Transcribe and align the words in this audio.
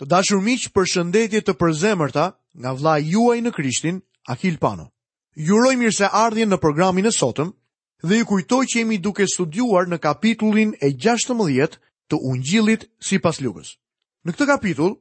Të 0.00 0.06
dashur 0.08 0.40
miq, 0.40 0.62
për 0.72 0.86
shëndetje 0.94 1.42
të 1.44 1.52
përzemërta 1.60 2.22
nga 2.56 2.70
vlla 2.72 2.94
juaj 3.04 3.40
në 3.44 3.50
Krishtin, 3.52 3.98
Akil 4.32 4.56
Pano. 4.58 4.86
Ju 5.36 5.58
uroj 5.60 5.74
mirëseardhje 5.76 6.46
në 6.48 6.56
programin 6.62 7.04
e 7.06 7.12
sotëm 7.12 7.50
dhe 8.08 8.16
ju 8.20 8.24
kujtoj 8.30 8.62
që 8.70 8.78
jemi 8.80 8.96
duke 8.98 9.26
studiuar 9.28 9.90
në 9.92 9.98
kapitullin 10.00 10.72
e 10.80 10.88
16 11.04 11.76
të 12.08 12.16
Ungjillit 12.30 12.88
sipas 13.10 13.42
Lukës. 13.44 13.74
Në 14.24 14.32
këtë 14.36 14.46
kapitull 14.54 14.96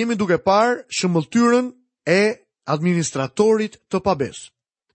jemi 0.00 0.18
duke 0.18 0.40
parë 0.42 0.82
shëmbulltyrën 0.98 1.70
e 2.10 2.20
administratorit 2.74 3.78
të 3.86 4.02
pabes. 4.02 4.48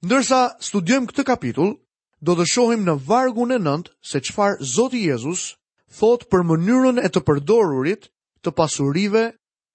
Ndërsa 0.04 0.42
studiojmë 0.68 1.14
këtë 1.14 1.24
kapitull, 1.32 1.78
do 2.20 2.36
të 2.36 2.44
shohim 2.58 2.84
në 2.84 3.00
vargun 3.08 3.56
e 3.56 3.62
9 3.70 3.88
se 4.04 4.20
çfarë 4.20 4.60
Zoti 4.76 5.08
Jezus 5.08 5.48
thot 6.00 6.28
për 6.28 6.44
mënyrën 6.52 7.00
e 7.00 7.08
të 7.08 7.24
përdorurit 7.24 8.12
të 8.46 8.52
pasurive 8.56 9.24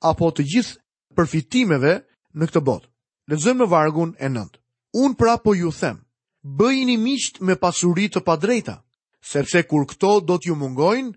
apo 0.09 0.29
të 0.37 0.47
gjithë 0.55 1.17
përfitimeve 1.17 1.95
në 2.37 2.49
këtë 2.51 2.63
botë. 2.67 2.89
Lexojmë 3.33 3.63
në 3.65 3.69
vargun 3.73 4.15
e 4.21 4.29
nëndë. 4.29 4.59
Un 5.05 5.15
pra 5.19 5.37
po 5.43 5.55
ju 5.57 5.71
them, 5.75 6.01
bëjini 6.43 6.97
miqt 7.01 7.41
me 7.41 7.57
pasuri 7.59 8.07
të 8.13 8.23
padrejta, 8.27 8.79
sepse 9.25 9.65
kur 9.67 9.87
këto 9.91 10.19
do 10.23 10.37
t'ju 10.39 10.55
mungojnë, 10.59 11.13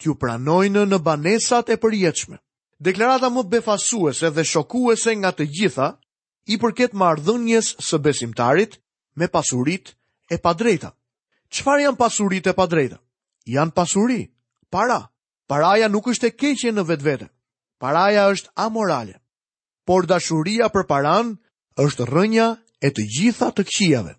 t'ju 0.00 0.14
pranojnë 0.18 0.86
në 0.88 0.98
banesat 1.04 1.70
e 1.70 1.76
përjetshme. 1.76 2.38
Deklarata 2.80 3.28
më 3.30 3.42
befasuese 3.52 4.30
dhe 4.34 4.44
shokuese 4.48 5.12
nga 5.20 5.30
të 5.36 5.44
gjitha 5.52 5.88
i 6.50 6.56
përket 6.58 6.94
marrëdhënies 6.96 7.74
së 7.78 8.00
besimtarit 8.02 8.78
me 9.20 9.28
pasuritë 9.28 9.92
e 10.32 10.40
padrejta. 10.40 10.94
Çfarë 11.52 11.84
janë 11.86 12.00
pasuritë 12.00 12.50
e 12.50 12.56
padrejta? 12.56 12.96
Janë 13.50 13.76
pasuri, 13.76 14.22
para, 14.70 15.09
Paraja 15.50 15.88
nuk 15.90 16.06
është 16.12 16.28
e 16.30 16.34
keqe 16.38 16.70
në 16.70 16.82
vetë 16.86 17.02
vete, 17.08 17.26
paraja 17.82 18.28
është 18.30 18.52
amorale, 18.64 19.16
por 19.88 20.06
dashuria 20.06 20.68
për 20.70 20.84
paran 20.92 21.32
është 21.84 22.06
rënja 22.06 22.46
e 22.78 22.88
të 22.94 23.06
gjitha 23.16 23.48
të 23.56 23.64
këqijave. 23.66 24.12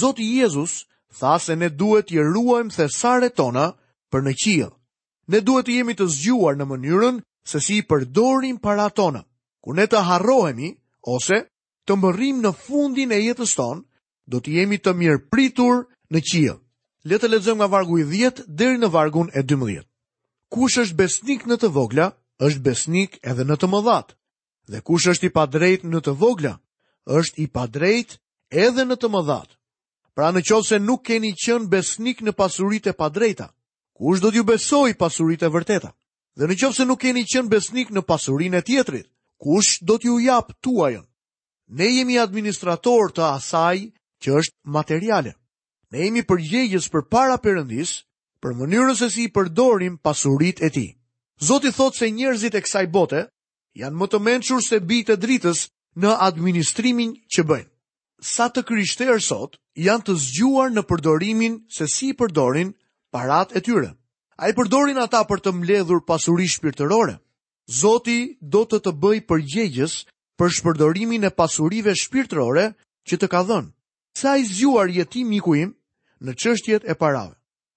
Zotë 0.00 0.24
Jezus 0.38 0.78
tha 1.20 1.34
se 1.44 1.52
ne 1.60 1.68
duhet 1.68 2.08
i 2.16 2.18
ruajmë 2.24 2.72
thesare 2.78 3.28
tona 3.36 3.66
për 4.10 4.24
në 4.24 4.32
qijë. 4.44 4.70
Ne 5.32 5.42
duhet 5.44 5.68
i 5.68 5.76
jemi 5.82 5.98
të 6.00 6.08
zgjuar 6.16 6.56
në 6.56 6.70
mënyrën 6.72 7.20
se 7.50 7.60
si 7.60 7.76
i 7.82 7.86
përdorim 7.90 8.56
para 8.64 8.88
tona, 8.96 9.20
ku 9.60 9.76
ne 9.76 9.84
të 9.84 10.00
harrohemi 10.08 10.72
ose 11.16 11.42
të 11.84 11.98
mërim 12.00 12.40
në 12.40 12.54
fundin 12.64 13.12
e 13.12 13.20
jetës 13.20 13.52
tonë, 13.60 13.84
do 14.32 14.40
të 14.40 14.56
jemi 14.60 14.80
të 14.80 14.96
mirë 15.02 15.20
pritur 15.28 15.84
në 16.08 16.24
qijë. 16.30 16.56
Letë 17.04 17.26
të 17.26 17.34
lezëm 17.36 17.58
nga 17.60 17.66
vargu 17.76 18.00
i 18.00 18.06
10 18.16 18.46
dheri 18.48 18.80
në 18.80 18.88
vargun 18.96 19.28
e 19.36 19.42
12 19.52 19.84
kush 20.54 20.76
është 20.78 20.96
besnik 21.02 21.46
në 21.50 21.56
të 21.64 21.70
vogla, 21.74 22.08
është 22.46 22.60
besnik 22.68 23.18
edhe 23.26 23.42
në 23.48 23.56
të 23.58 23.68
mëdhat. 23.72 24.12
Dhe 24.70 24.80
kush 24.86 25.08
është 25.12 25.26
i 25.28 25.32
padrejt 25.38 25.82
në 25.90 26.00
të 26.06 26.14
vogla, 26.20 26.52
është 27.16 27.40
i 27.44 27.46
padrejt 27.56 28.18
edhe 28.66 28.84
në 28.86 28.96
të 29.02 29.10
mëdhat. 29.14 29.48
Pra 30.14 30.28
në 30.30 30.44
qovë 30.46 30.68
se 30.68 30.78
nuk 30.78 31.02
keni 31.08 31.32
qënë 31.42 31.66
besnik 31.74 32.22
në 32.22 32.36
pasurit 32.38 32.86
e 32.86 32.94
padrejta, 32.94 33.48
kush 33.98 34.22
do 34.22 34.30
t'ju 34.30 34.44
besoj 34.46 34.92
pasurit 34.98 35.42
e 35.42 35.50
vërteta? 35.50 35.90
Dhe 36.38 36.46
në 36.48 36.58
qovë 36.62 36.76
se 36.78 36.86
nuk 36.86 37.02
keni 37.02 37.26
qënë 37.32 37.50
besnik 37.50 37.90
në 37.94 38.04
pasurin 38.06 38.54
e 38.58 38.62
tjetrit, 38.66 39.10
kush 39.42 39.82
do 39.82 39.98
t'ju 39.98 40.20
japë 40.22 40.54
tuajën? 40.62 41.04
Ne 41.74 41.88
jemi 41.96 42.18
administrator 42.22 43.10
të 43.14 43.26
asaj 43.34 43.90
që 44.22 44.28
është 44.38 44.54
materiale. 44.76 45.34
Ne 45.90 46.06
jemi 46.06 46.22
përgjegjës 46.26 46.86
për 46.94 47.08
para 47.10 47.42
përëndisë, 47.42 47.96
për 48.44 48.52
mënyrën 48.60 48.96
se 49.00 49.06
si 49.12 49.22
i 49.26 49.30
përdorim 49.36 49.94
pasurit 50.06 50.58
e 50.60 50.68
ti. 50.74 50.82
Zoti 51.48 51.70
thot 51.76 51.96
se 51.96 52.10
njerëzit 52.12 52.54
e 52.54 52.60
kësaj 52.64 52.84
bote 52.96 53.22
janë 53.82 53.98
më 54.00 54.08
të 54.12 54.18
menqur 54.26 54.60
se 54.64 54.80
bitë 54.90 55.16
e 55.16 55.20
dritës 55.24 55.62
në 56.04 56.12
administrimin 56.28 57.14
që 57.34 57.44
bëjnë. 57.48 57.70
Sa 58.32 58.50
të 58.54 58.62
kryshterë 58.68 59.22
sot 59.28 59.56
janë 59.86 60.04
të 60.08 60.16
zgjuar 60.26 60.74
në 60.76 60.84
përdorimin 60.90 61.56
se 61.76 61.88
si 61.94 62.10
i 62.12 62.16
përdorin 62.20 62.74
parat 63.14 63.56
e 63.58 63.62
tyre. 63.66 63.90
A 64.42 64.50
i 64.50 64.56
përdorin 64.58 65.00
ata 65.02 65.22
për 65.30 65.40
të 65.44 65.52
mledhur 65.62 66.02
pasuri 66.08 66.48
shpirtërore. 66.54 67.16
Zoti 67.80 68.18
do 68.54 68.64
të 68.68 68.82
të 68.84 68.92
bëj 69.02 69.18
përgjegjës 69.30 69.94
për 70.38 70.52
shpërdorimin 70.58 71.24
e 71.24 71.32
pasurive 71.40 71.96
shpirtërore 72.02 72.66
që 73.08 73.18
të 73.22 73.28
ka 73.32 73.40
dhënë. 73.48 73.70
Sa 74.20 74.36
i 74.40 74.44
zgjuar 74.50 74.92
jeti 75.00 75.24
miku 75.30 75.56
im 75.64 75.72
në 76.24 76.36
çështjet 76.42 76.84
e 76.84 76.94
parave. 76.94 77.34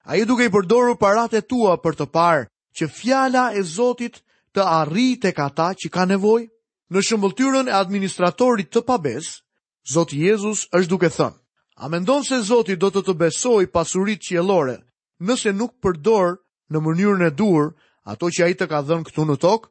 A 0.08 0.16
i 0.16 0.24
duke 0.26 0.46
i 0.48 0.52
përdoru 0.52 0.94
parate 0.96 1.42
tua 1.52 1.74
për 1.84 1.96
të 2.00 2.06
parë 2.16 2.44
që 2.80 2.88
fjala 2.98 3.42
e 3.60 3.64
Zotit 3.68 4.22
të 4.56 4.64
arri 4.74 5.08
të 5.20 5.34
kata 5.36 5.66
që 5.82 5.90
ka 5.92 6.06
nevoj? 6.08 6.46
Në 6.96 7.02
shëmbëltyrën 7.04 7.68
e 7.68 7.74
administratorit 7.76 8.70
të 8.72 8.86
pabes, 8.88 9.28
Zotë 9.94 10.16
Jezus 10.22 10.62
është 10.80 10.90
duke 10.94 11.10
thënë, 11.12 11.36
a 11.84 11.90
mendon 11.92 12.24
se 12.24 12.40
Zotit 12.52 12.80
do 12.80 12.88
të 12.96 13.04
të 13.10 13.18
besoj 13.26 13.66
pasurit 13.76 14.32
jelore, 14.32 14.78
nëse 15.28 15.52
nuk 15.60 15.76
përdor 15.84 16.40
në 16.72 16.80
mënyrën 16.88 17.28
e 17.28 17.34
dur 17.42 17.68
ato 18.14 18.32
që 18.32 18.46
a 18.46 18.50
i 18.54 18.56
të 18.62 18.68
ka 18.72 18.80
dhënë 18.88 19.10
këtu 19.12 19.28
në 19.28 19.36
tokë? 19.44 19.70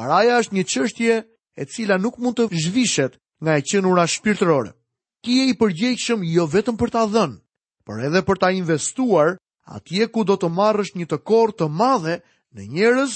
Paraja 0.00 0.40
është 0.46 0.54
një 0.54 0.64
qështje 0.72 1.20
e 1.62 1.68
cila 1.74 2.00
nuk 2.00 2.16
mund 2.24 2.40
të 2.40 2.48
zhvishet 2.70 3.20
nga 3.44 3.60
e 3.60 3.60
qenura 3.68 4.08
shpirtërore. 4.16 4.72
Ti 5.22 5.34
i 5.52 5.58
përgjegjshëm 5.60 6.24
jo 6.32 6.48
vetëm 6.56 6.80
për 6.80 6.90
ta 6.96 7.04
dhënë, 7.04 7.38
por 7.84 8.00
edhe 8.08 8.24
për 8.24 8.40
ta 8.42 8.48
investuar 8.62 9.36
atje 9.64 10.06
ku 10.12 10.24
do 10.28 10.36
të 10.36 10.48
marrësh 10.52 10.94
një 11.00 11.06
të 11.08 11.18
korë 11.28 11.56
të 11.60 11.68
madhe 11.72 12.14
në 12.56 12.66
njerëz 12.76 13.12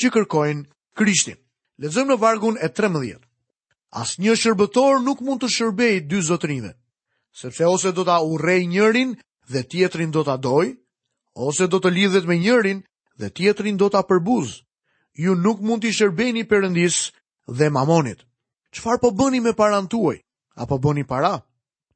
që 0.00 0.10
kërkojnë 0.16 0.64
Krishtin. 0.98 1.38
Lexojmë 1.82 2.14
në 2.14 2.18
vargun 2.20 2.58
e 2.62 2.68
13. 2.68 3.18
Asnjë 4.02 4.34
shërbëtor 4.42 5.00
nuk 5.04 5.22
mund 5.24 5.42
të 5.42 5.48
shërbejë 5.56 6.02
dy 6.10 6.20
zotërinjve, 6.28 6.72
sepse 7.42 7.66
ose 7.68 7.92
do 7.96 8.04
ta 8.08 8.18
urej 8.24 8.64
njërin 8.68 9.14
dhe 9.48 9.62
tjetrin 9.62 10.10
do 10.14 10.22
ta 10.24 10.36
doj, 10.36 10.74
ose 11.48 11.66
do 11.68 11.80
të 11.80 11.92
lidhet 11.94 12.26
me 12.28 12.36
njërin 12.40 12.82
dhe 13.20 13.28
tjetrin 13.30 13.76
do 13.76 13.88
ta 13.92 14.02
përbuz. 14.08 14.60
Ju 15.14 15.34
nuk 15.36 15.60
mund 15.60 15.84
të 15.84 15.92
shërbeni 15.92 16.42
Perëndis 16.48 17.12
dhe 17.46 17.68
Mamonit. 17.70 18.24
Çfarë 18.74 19.00
po 19.00 19.10
bëni 19.12 19.42
me 19.44 19.52
paran 19.52 19.84
tuaj? 19.88 20.18
Apo 20.56 20.76
bëni 20.80 21.04
para? 21.08 21.34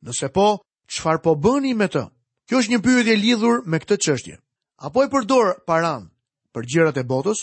Nëse 0.04 0.28
po, 0.32 0.60
çfarë 0.92 1.22
po 1.24 1.32
bëni 1.34 1.72
me 1.76 1.88
të? 1.88 2.04
Kjo 2.46 2.60
është 2.62 2.72
një 2.72 2.78
pyetje 2.86 3.14
lidhur 3.20 3.54
me 3.72 3.78
këtë 3.82 3.96
qështje. 4.06 4.34
Apo 4.88 5.02
i 5.02 5.08
përdor 5.14 5.48
paran 5.70 6.04
për 6.54 6.66
gjërat 6.72 7.00
e 7.02 7.04
botës? 7.12 7.40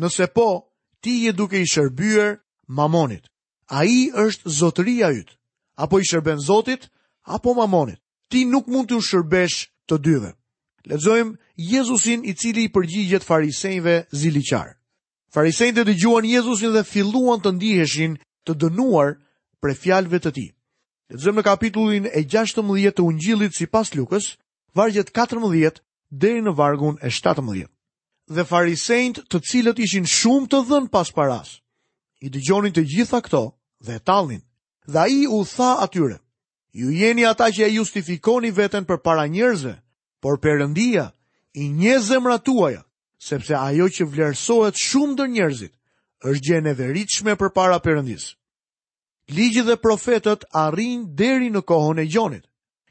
Nëse 0.00 0.28
po, 0.36 0.46
ti 1.04 1.12
je 1.26 1.34
duke 1.40 1.60
i 1.60 1.66
shërbyer 1.72 2.38
mamonit. 2.78 3.26
A 3.68 3.84
i 3.88 3.98
është 4.24 4.48
zotëria 4.60 5.10
jytë. 5.18 5.36
Apo 5.84 5.98
i 6.00 6.08
shërben 6.08 6.40
zotit, 6.46 6.88
apo 7.36 7.54
mamonit. 7.58 8.00
Ti 8.30 8.46
nuk 8.48 8.66
mund 8.72 8.88
të 8.90 9.02
shërbesh 9.10 9.58
të 9.90 9.98
dyve. 10.06 10.30
Ledzojmë 10.90 11.36
Jezusin 11.72 12.24
i 12.28 12.34
cili 12.40 12.64
i 12.68 12.72
përgjigjet 12.74 13.24
farisejnve 13.28 13.98
ziliqar. 14.20 14.72
Farisejnve 15.34 15.84
dëgjuan 15.88 16.24
gjuan 16.24 16.30
Jezusin 16.32 16.72
dhe 16.74 16.84
filluan 16.92 17.40
të 17.44 17.52
ndiheshin 17.58 18.16
të 18.46 18.56
dënuar 18.64 19.14
për 19.62 19.76
fjalve 19.84 20.20
të 20.24 20.32
ti 20.36 20.46
zëmë 21.22 21.38
në 21.42 21.46
kapitullin 21.46 22.06
e 22.10 22.22
16 22.24 22.94
të 22.98 23.02
Ungjillit 23.10 23.54
sipas 23.54 23.92
Lukës, 23.94 24.32
vargjet 24.74 25.12
14 25.14 25.80
deri 26.10 26.42
në 26.42 26.54
vargun 26.58 26.96
e 27.02 27.10
17. 27.10 27.68
Dhe 28.26 28.44
farisejt, 28.44 29.20
të 29.30 29.38
cilët 29.48 29.78
ishin 29.84 30.06
shumë 30.06 30.48
të 30.50 30.60
dhënë 30.68 30.90
pas 30.90 31.10
paras, 31.12 31.58
i 32.20 32.28
dëgjonin 32.32 32.72
të 32.72 32.84
gjitha 32.92 33.20
këto 33.20 33.44
dhe 33.84 33.98
tallnin. 34.00 34.42
Dhe 34.86 34.98
ai 34.98 35.26
u 35.28 35.44
tha 35.44 35.70
atyre: 35.84 36.18
Ju 36.72 36.90
jeni 36.90 37.26
ata 37.26 37.46
që 37.54 37.62
e 37.66 37.74
justifikoni 37.78 38.50
veten 38.56 38.84
për 38.84 38.98
para 39.04 39.26
njerëzve, 39.26 39.74
por 40.20 40.38
Perëndia 40.40 41.12
i 41.54 41.68
nje 41.68 41.98
zemrat 42.00 42.42
tuaja, 42.44 42.82
sepse 43.20 43.54
ajo 43.54 43.86
që 43.94 44.04
vlerësohet 44.10 44.76
shumë 44.86 45.12
ndër 45.14 45.28
njerëzit 45.30 45.72
është 46.24 46.46
gjë 46.48 47.28
e 47.30 47.36
për 47.36 47.36
përpara 47.38 47.78
Perëndisë 47.84 48.32
ligji 49.28 49.62
dhe 49.62 49.76
profetët 49.76 50.44
arrin 50.52 51.06
deri 51.16 51.48
në 51.50 51.62
kohën 51.64 52.00
e 52.02 52.06
gjonit, 52.08 52.44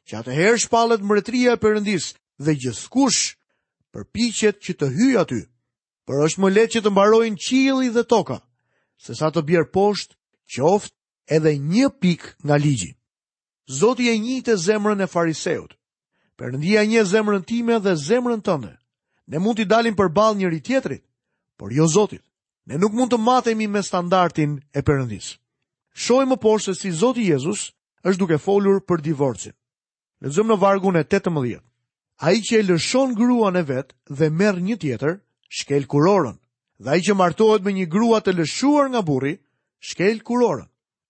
që 0.07 0.17
atëherë 0.23 0.61
shpallet 0.65 1.03
mbretëria 1.05 1.51
e 1.57 1.61
përëndis 1.61 2.05
dhe 2.43 2.51
gjithë 2.57 3.37
përpiqet 3.93 4.55
që 4.65 4.73
të 4.79 4.87
hyjë 4.97 5.19
aty, 5.21 5.41
për 6.09 6.23
është 6.25 6.41
më 6.41 6.49
letë 6.49 6.71
që 6.73 6.81
të 6.83 6.89
mbarojnë 6.89 7.37
qili 7.45 7.89
dhe 7.93 8.03
toka, 8.09 8.37
sesa 9.05 9.29
të 9.29 9.41
bjerë 9.45 9.69
poshtë 9.77 10.17
qoftë 10.55 10.95
edhe 11.35 11.53
një 11.59 11.87
pik 12.01 12.21
nga 12.45 12.57
ligji. 12.57 12.91
Zoti 13.79 14.09
e 14.09 14.17
një 14.17 14.37
të 14.43 14.55
zemrën 14.65 15.03
e 15.05 15.07
fariseut, 15.07 15.77
përëndia 16.37 16.81
një 16.89 17.01
zemrën 17.13 17.45
time 17.45 17.77
dhe 17.79 17.93
zemrën 18.09 18.41
tënde, 18.41 18.73
ne 19.29 19.37
mund 19.39 19.55
t'i 19.61 19.65
dalim 19.69 19.95
për 19.95 20.09
njëri 20.09 20.59
tjetrit, 20.65 21.03
por 21.57 21.69
jo 21.71 21.85
Zotit, 21.87 22.25
ne 22.65 22.75
nuk 22.77 22.91
mund 22.91 23.11
të 23.13 23.17
matemi 23.21 23.67
me 23.69 23.81
standartin 23.85 24.59
e 24.73 24.81
përëndisë 24.81 25.37
shojmë 25.93 26.29
më 26.33 26.37
poshtë 26.41 26.73
se 26.75 26.81
si 26.89 26.91
Zoti 26.97 27.27
Jezus 27.29 27.67
është 28.03 28.19
duke 28.19 28.37
folur 28.41 28.79
për 28.81 29.01
divorcin. 29.05 29.53
Lexojmë 30.23 30.53
në 30.53 30.59
vargun 30.61 30.95
e 30.97 31.03
18. 31.03 31.59
Ai 32.23 32.35
që 32.45 32.59
e 32.59 32.63
lëshon 32.69 33.13
gruan 33.17 33.55
e 33.55 33.63
vet 33.67 33.93
dhe 34.09 34.29
merr 34.29 34.61
një 34.61 34.77
tjetër, 34.81 35.19
shkel 35.49 35.85
kurorën. 35.87 36.37
Dhe 36.79 36.89
ai 36.89 37.01
që 37.05 37.15
martohet 37.17 37.63
me 37.65 37.73
një 37.73 37.85
grua 37.91 38.19
të 38.21 38.33
lëshuar 38.37 38.89
nga 38.89 39.01
burri, 39.01 39.35
shkel 39.79 40.21
kurorën. 40.25 40.67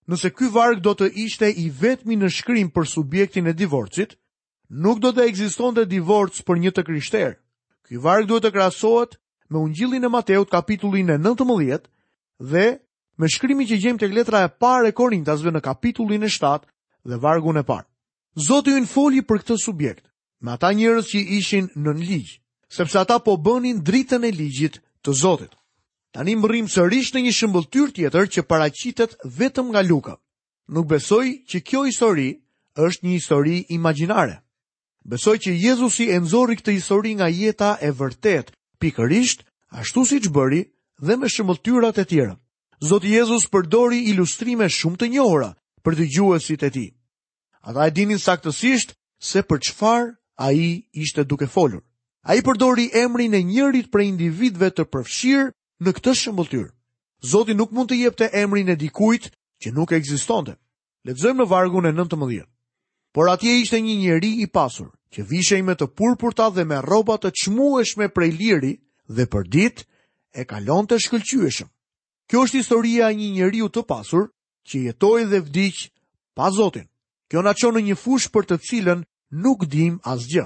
Nëse 0.07 0.33
ky 0.35 0.49
varg 0.51 0.81
do 0.83 0.93
të 0.93 1.07
ishte 1.23 1.47
i 1.47 1.69
vetmi 1.71 2.17
në 2.19 2.27
shkrim 2.29 2.69
për 2.75 2.87
subjektin 2.87 3.47
e 3.47 3.53
divorcit, 3.53 4.17
nuk 4.69 4.99
do 4.99 5.13
të 5.13 5.27
ekzistonte 5.29 5.85
divorc 5.87 6.43
për 6.43 6.59
një 6.59 6.71
të 6.75 6.83
krishterë. 6.87 7.37
Ky 7.87 7.99
varg 8.03 8.27
duhet 8.27 8.43
të 8.43 8.51
krahasohet 8.51 9.15
me 9.49 9.59
Ungjillin 9.59 10.03
e 10.03 10.09
Mateut 10.11 10.49
kapitullin 10.51 11.11
e 11.11 11.17
19 11.17 11.85
dhe 12.39 12.65
me 13.17 13.27
shkrimi 13.29 13.65
që 13.69 13.77
gjem 13.81 13.97
të 13.99 14.07
letra 14.13 14.43
e 14.47 14.51
pare 14.59 14.91
Korintasve 14.91 15.51
në 15.53 15.61
kapitullin 15.61 16.23
e 16.25 16.29
7 16.31 16.63
dhe 17.05 17.17
vargun 17.21 17.57
e 17.57 17.63
parë. 17.63 17.85
Zotë 18.35 18.73
ju 18.73 18.79
në 18.81 18.89
foli 18.89 19.21
për 19.21 19.43
këtë 19.43 19.57
subjekt, 19.61 20.05
me 20.41 20.55
ata 20.55 20.71
njërës 20.73 21.11
që 21.13 21.19
ishin 21.37 21.67
në 21.75 21.93
në 21.93 21.99
ligjë, 22.05 22.39
sepse 22.73 22.97
ata 22.99 23.19
po 23.21 23.37
bënin 23.37 23.83
dritën 23.85 24.25
e 24.25 24.31
ligjit 24.33 24.79
të 25.05 25.11
Zotit. 25.13 25.53
Tani 26.13 26.35
më 26.37 26.45
rrimë 26.49 26.73
sërish 26.73 27.13
në 27.13 27.21
një 27.27 27.33
shëmbëltyr 27.37 27.91
tjetër 27.95 28.27
që 28.33 28.45
paracitet 28.49 29.13
vetëm 29.37 29.69
nga 29.73 29.81
luka. 29.81 30.15
Nuk 30.69 30.87
besoj 30.89 31.25
që 31.49 31.61
kjo 31.61 31.83
histori 31.89 32.33
është 32.77 33.05
një 33.05 33.13
histori 33.17 33.59
imaginare. 33.73 34.39
Besoj 35.05 35.35
që 35.41 35.57
Jezusi 35.65 36.09
e 36.13 36.19
nëzori 36.21 36.55
këtë 36.57 36.75
histori 36.77 37.13
nga 37.17 37.27
jeta 37.29 37.75
e 37.81 37.91
vërtet, 37.91 38.53
pikërisht, 38.79 39.43
ashtu 39.73 40.05
si 40.05 40.21
që 40.23 40.33
bëri 40.33 40.61
dhe 41.05 41.17
me 41.17 41.27
shëmbëltyrat 41.29 41.99
e 41.99 42.05
tjera. 42.05 42.37
Zoti 42.83 43.13
Jezus 43.15 43.45
përdori 43.53 44.01
ilustrime 44.11 44.65
shumë 44.77 44.99
të 45.01 45.07
njohra 45.13 45.47
për 45.87 45.95
të 45.99 46.05
gjuesit 46.17 46.63
e 46.67 46.69
ti. 46.75 46.81
Ata 47.69 47.85
e 47.87 47.91
dinin 47.95 48.19
saktësisht 48.19 48.91
se 49.27 49.43
për 49.47 49.59
qëfar 49.67 50.07
a 50.45 50.49
i 50.63 50.81
ishte 51.05 51.23
duke 51.31 51.47
folur. 51.53 51.79
A 52.29 52.35
i 52.35 52.41
përdori 52.43 52.89
emrin 53.03 53.33
e 53.33 53.39
njërit 53.51 53.87
për 53.93 54.03
individve 54.07 54.67
të 54.75 54.83
përfshirë 54.91 55.45
në 55.83 55.93
këtë 55.95 56.15
shëmbëllëtyr. 56.23 56.67
Zoti 57.31 57.55
nuk 57.55 57.71
mund 57.75 57.91
të 57.93 58.01
jepte 58.03 58.27
emrin 58.43 58.67
e 58.67 58.75
dikujt 58.83 59.29
që 59.63 59.71
nuk 59.77 59.93
e 59.95 59.99
egzistonte. 60.01 60.57
Letëzëm 61.07 61.39
në 61.39 61.47
vargun 61.53 61.87
e 61.87 61.93
nëntë 61.95 62.19
mëdhjet. 62.19 62.49
Por 63.15 63.29
atje 63.31 63.55
ishte 63.63 63.79
një 63.85 63.95
njëri 64.03 64.33
i 64.43 64.47
pasur, 64.57 64.89
që 65.13 65.23
vishej 65.31 65.61
me 65.67 65.77
të 65.79 65.87
purpurta 65.99 66.49
dhe 66.55 66.65
me 66.67 66.81
robat 66.91 67.23
të 67.23 67.31
qmueshme 67.43 68.09
prej 68.15 68.31
liri 68.41 68.73
dhe 69.15 69.25
për 69.33 69.47
dit 69.55 69.85
e 70.39 70.43
kalon 70.51 70.85
të 70.87 70.99
shkëllqyëshëm. 71.05 71.69
Kjo 72.31 72.43
është 72.47 72.59
historia 72.61 73.09
një 73.11 73.29
njeriu 73.35 73.67
të 73.73 73.83
pasur 73.89 74.29
që 74.67 74.83
jetoi 74.87 75.25
dhe 75.31 75.39
vdiq 75.43 75.87
pa 76.37 76.49
Zotin. 76.55 76.87
Kjo 77.29 77.41
na 77.43 77.53
çon 77.53 77.75
në 77.77 77.81
një 77.89 77.95
fush 77.99 78.29
për 78.31 78.47
të 78.47 78.57
cilën 78.67 79.01
nuk 79.31 79.65
dim 79.67 79.99
asgjë. 80.07 80.45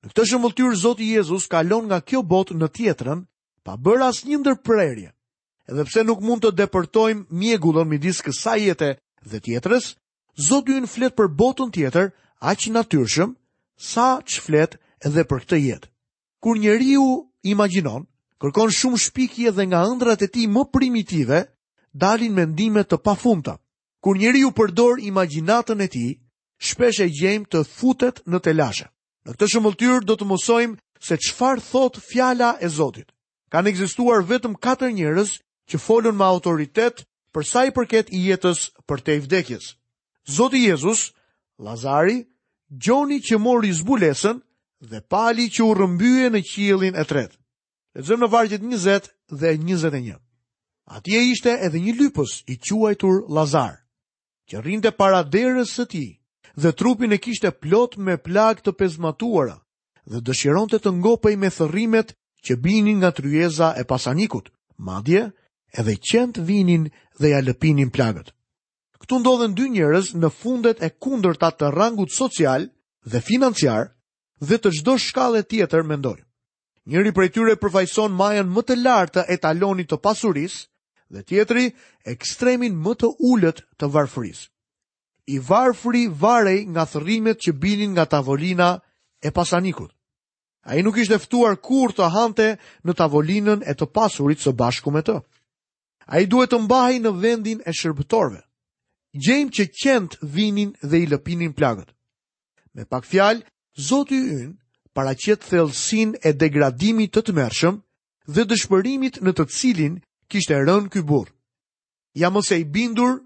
Në 0.00 0.08
këtë 0.12 0.24
shëmbulltyr 0.30 0.78
Zoti 0.80 1.10
Jezus 1.12 1.48
kalon 1.52 1.88
nga 1.90 1.98
kjo 2.00 2.22
botë 2.24 2.56
në 2.56 2.68
tjetrën 2.76 3.24
pa 3.66 3.76
bërë 3.76 4.06
asnjë 4.08 4.38
ndërprerje. 4.40 5.10
Edhe 5.68 5.84
pse 5.86 6.02
nuk 6.06 6.22
mund 6.24 6.42
të 6.46 6.54
depërtojmë 6.56 7.28
mjegullën 7.40 7.88
midis 7.90 8.22
kësaj 8.24 8.58
jete 8.64 8.90
dhe 9.30 9.38
tjetrës, 9.44 9.92
Zoti 10.48 10.80
flet 10.88 11.12
për 11.16 11.28
botën 11.36 11.70
tjetër 11.74 12.14
aq 12.48 12.68
natyrshëm 12.72 13.36
sa 13.76 14.06
ç'flet 14.24 14.78
edhe 15.04 15.24
për 15.28 15.40
këtë 15.44 15.56
jetë. 15.68 15.90
Kur 16.40 16.56
njeriu 16.56 17.04
imaginon, 17.44 18.06
kërkon 18.40 18.70
shumë 18.72 18.98
shpikje 19.04 19.50
dhe 19.56 19.64
nga 19.68 19.80
ëndrat 19.92 20.22
e 20.24 20.28
tij 20.32 20.48
më 20.54 20.62
primitive 20.74 21.38
dalin 22.02 22.32
mendime 22.38 22.86
të 22.88 22.96
pafundta. 23.04 23.54
Kur 24.02 24.16
njeriu 24.16 24.48
përdor 24.58 24.96
imagjinatën 25.10 25.80
e 25.80 25.88
tij, 25.94 26.12
shpesh 26.66 27.00
e 27.04 27.08
gjejmë 27.18 27.48
të 27.52 27.60
futet 27.76 28.16
në 28.30 28.38
telashe. 28.46 28.86
Në 29.28 29.36
këtë 29.36 29.48
shëmbulltyr 29.52 30.00
do 30.08 30.14
të 30.16 30.28
mësojmë 30.30 30.78
se 31.06 31.14
çfarë 31.24 31.60
thot 31.70 31.94
fjala 32.10 32.56
e 32.64 32.68
Zotit. 32.78 33.12
Kan 33.52 33.68
ekzistuar 33.68 34.24
vetëm 34.30 34.54
katër 34.64 34.92
njerëz 34.96 35.30
që 35.68 35.76
folën 35.86 36.16
me 36.16 36.24
autoritet 36.24 37.04
për 37.36 37.42
sa 37.44 37.66
i 37.68 37.74
përket 37.76 38.08
i 38.16 38.20
jetës 38.30 38.70
për 38.88 38.98
te 39.04 39.16
i 39.16 39.20
vdekjes. 39.20 39.76
Zoti 40.36 40.64
Jezus, 40.64 41.12
Lazari, 41.58 42.24
Gjoni 42.82 43.18
që 43.26 43.34
mori 43.42 43.72
zbulesën 43.74 44.36
dhe 44.90 45.00
pali 45.12 45.48
që 45.52 45.62
u 45.66 45.72
rëmbyje 45.74 46.28
në 46.32 46.40
qilin 46.50 46.94
e 46.96 47.02
tretë. 47.04 47.39
Lexojmë 47.98 48.22
në 48.22 48.26
vargjit 48.32 48.62
20 48.64 49.06
dhe 49.38 49.48
21. 49.56 50.10
Atje 50.94 51.22
ishte 51.32 51.54
edhe 51.68 51.80
një 51.82 51.94
lypës 52.00 52.36
i 52.46 52.54
quajtur 52.66 53.16
Lazar, 53.38 53.72
që 54.48 54.60
rrinte 54.62 54.92
para 55.00 55.24
derës 55.36 55.72
së 55.78 55.86
tij 55.90 56.10
dhe 56.60 56.72
trupin 56.78 57.10
e 57.14 57.18
kishte 57.24 57.50
plot 57.62 57.96
me 58.06 58.14
plag 58.26 58.62
të 58.62 58.76
pezmatuara 58.80 59.56
dhe 60.10 60.22
dëshironte 60.26 60.78
të 60.82 60.92
ngopej 61.00 61.34
me 61.42 61.50
thërimet 61.56 62.14
që 62.46 62.58
binin 62.64 62.98
nga 63.02 63.10
tryeza 63.18 63.68
e 63.74 63.82
pasanikut. 63.90 64.46
Madje 64.86 65.22
edhe 65.78 65.94
qent 66.08 66.38
vinin 66.48 66.84
dhe 67.20 67.28
ja 67.34 67.40
lëpinin 67.46 67.90
plagët. 67.94 68.30
Ktu 69.02 69.18
ndodhen 69.20 69.56
dy 69.58 69.66
njerëz 69.74 70.14
në 70.22 70.30
fundet 70.40 70.78
e 70.78 70.88
kundërta 71.02 71.50
të 71.56 71.74
rangut 71.78 72.14
social 72.20 72.70
dhe 73.10 73.18
financiar 73.28 73.84
dhe 74.48 74.56
të 74.62 74.70
çdo 74.78 74.94
shkallë 75.06 75.42
tjetër 75.50 75.82
mendojmë 75.90 76.26
Njëri 76.88 77.12
prej 77.12 77.28
tyre 77.36 77.54
përfaqëson 77.60 78.12
majën 78.16 78.48
më 78.56 78.62
të 78.64 78.76
lartë 78.80 79.26
e 79.28 79.36
talonit 79.44 79.90
të 79.90 79.98
pasurisë 80.00 80.60
dhe 81.12 81.20
tjetri 81.28 81.66
ekstremin 82.08 82.76
më 82.80 82.92
të 83.04 83.08
ulët 83.30 83.60
të 83.78 83.90
varfërisë. 83.92 84.46
I 85.30 85.36
varfëri 85.50 86.06
varej 86.22 86.60
nga 86.72 86.84
thërrimet 86.88 87.38
që 87.44 87.52
binin 87.62 87.92
nga 87.94 88.06
tavolina 88.14 88.70
e 89.20 89.28
pasanikut. 89.36 89.92
A 90.64 90.76
i 90.78 90.82
nuk 90.82 90.96
ishte 91.02 91.18
ftuar 91.20 91.54
kur 91.60 91.92
të 91.92 92.08
hante 92.16 92.46
në 92.84 92.92
tavolinën 92.98 93.60
e 93.68 93.72
të 93.76 93.86
pasurit 93.96 94.40
së 94.42 94.56
bashku 94.60 94.90
me 94.92 95.04
të. 95.04 95.18
A 96.10 96.14
i 96.24 96.26
duhet 96.26 96.50
të 96.50 96.62
mbahi 96.64 96.98
në 97.00 97.12
vendin 97.22 97.60
e 97.68 97.76
shërbëtorve. 97.80 98.40
Gjejmë 99.24 99.52
që 99.56 99.66
qent 99.80 100.16
vinin 100.36 100.72
dhe 100.90 101.00
i 101.04 101.06
lëpinin 101.12 101.52
plagët. 101.56 101.92
Me 102.74 102.84
pak 102.88 103.04
fjalë, 103.04 103.44
Zotë 103.80 104.14
i 104.14 104.18
ynë 104.34 104.59
paraqet 104.94 105.42
thellësinë 105.48 106.18
e 106.26 106.32
degradimit 106.40 107.12
të 107.14 107.22
tmerrshëm 107.30 107.76
dhe 108.34 108.44
dëshpërimit 108.50 109.20
në 109.26 109.34
të 109.38 109.46
cilin 109.56 109.98
kishte 110.30 110.56
rënë 110.66 110.90
ky 110.92 111.02
burr. 111.10 111.30
Ja 112.18 112.30
mos 112.34 112.50
e 112.54 112.58
i 112.60 112.64
bindur 112.76 113.20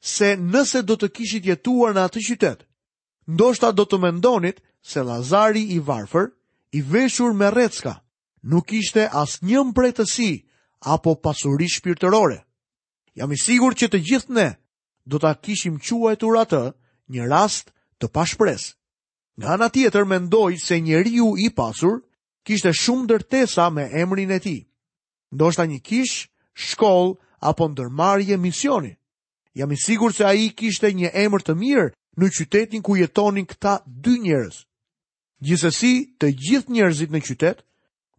se 0.00 0.36
nëse 0.38 0.84
do 0.86 0.94
të 1.00 1.08
kishit 1.16 1.46
jetuar 1.50 1.94
në 1.96 2.04
atë 2.06 2.22
qytet, 2.28 2.60
ndoshta 3.34 3.72
do 3.74 3.84
të 3.84 3.98
mendonit 4.04 4.60
se 4.88 5.02
Lazari 5.04 5.64
i 5.74 5.78
varfër, 5.88 6.26
i 6.72 6.80
veshur 6.92 7.34
me 7.34 7.48
rrecka, 7.50 7.96
nuk 8.50 8.68
kishte 8.70 9.08
asnjë 9.22 9.62
mbretësi 9.70 10.30
apo 10.94 11.16
pasuri 11.24 11.66
shpirtërore. 11.72 12.38
Jam 13.18 13.32
i 13.34 13.38
sigur 13.42 13.74
që 13.74 13.88
të 13.90 13.98
gjithë 14.06 14.34
ne 14.38 14.48
do 15.10 15.18
ta 15.18 15.32
kishim 15.34 15.80
quajtur 15.82 16.38
atë 16.44 16.62
një 17.10 17.24
rast 17.26 17.72
të 17.98 18.06
pashpresë. 18.14 18.77
Nga 19.38 19.48
ana 19.54 19.68
tjetër 19.74 20.04
mendoj 20.10 20.52
se 20.66 20.76
njeriu 20.80 21.28
i 21.38 21.48
pasur 21.58 21.96
kishte 22.46 22.70
shumë 22.82 23.06
ndërtesa 23.06 23.64
me 23.74 23.84
emrin 24.02 24.30
e 24.34 24.38
tij. 24.44 24.60
Ndoshta 25.34 25.64
një 25.70 25.78
kish, 25.86 26.16
shkollë 26.68 27.12
apo 27.48 27.64
ndërmarrje 27.70 28.36
misioni. 28.46 28.92
Jam 29.58 29.70
i 29.72 29.76
sigurt 29.84 30.16
se 30.18 30.24
ai 30.26 30.50
kishte 30.58 30.88
një 30.92 31.10
emër 31.24 31.42
të 31.44 31.52
mirë 31.62 31.86
në 32.18 32.26
qytetin 32.36 32.82
ku 32.84 32.92
jetonin 33.02 33.46
këta 33.50 33.74
dy 34.04 34.14
njerëz. 34.26 34.56
Gjithsesi, 35.46 35.94
të 36.18 36.26
gjithë 36.42 36.72
njerëzit 36.74 37.10
në 37.14 37.20
qytet 37.28 37.58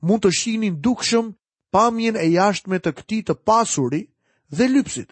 mund 0.07 0.21
të 0.23 0.31
shihnin 0.39 0.79
dukshëm 0.85 1.33
pamjen 1.75 2.15
e 2.23 2.27
jashtme 2.37 2.79
të 2.81 2.91
këtij 2.97 3.21
të 3.27 3.33
pasuri 3.47 4.01
dhe 4.57 4.65
lypsit. 4.71 5.09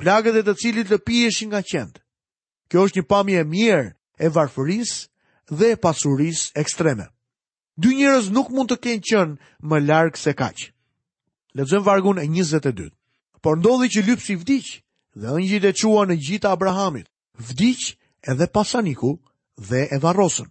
Plagët 0.00 0.36
e 0.36 0.42
të 0.44 0.54
cilit 0.60 0.92
lëpiheshin 0.92 1.48
nga 1.50 1.62
qend. 1.70 1.94
Kjo 2.68 2.84
është 2.84 2.98
një 3.00 3.08
pamje 3.12 3.38
e 3.42 3.48
mirë 3.54 3.86
e 4.18 4.28
varfërisë 4.36 4.98
dhe 5.50 5.76
pasuris 5.76 6.50
ekstreme. 6.54 7.06
Dy 7.78 7.94
njërës 7.98 8.28
nuk 8.34 8.50
mund 8.52 8.70
të 8.70 8.76
kenë 8.84 9.04
qënë 9.08 9.38
më 9.64 9.80
larkë 9.88 10.20
se 10.20 10.32
kaqë. 10.36 10.68
Lezëm 11.56 11.82
vargun 11.84 12.18
e 12.20 12.26
22. 12.28 12.90
Por 13.42 13.58
ndodhi 13.58 13.88
që 13.88 14.04
lypsi 14.06 14.34
vdiq 14.36 14.66
dhe 15.18 15.28
ëngjit 15.32 15.64
e 15.68 15.72
qua 15.80 16.04
në 16.06 16.16
gjitha 16.20 16.52
Abrahamit, 16.52 17.08
vdiq 17.38 17.96
edhe 18.28 18.46
pasaniku 18.46 19.18
dhe 19.68 19.88
e 19.90 19.98
varosën. 19.98 20.48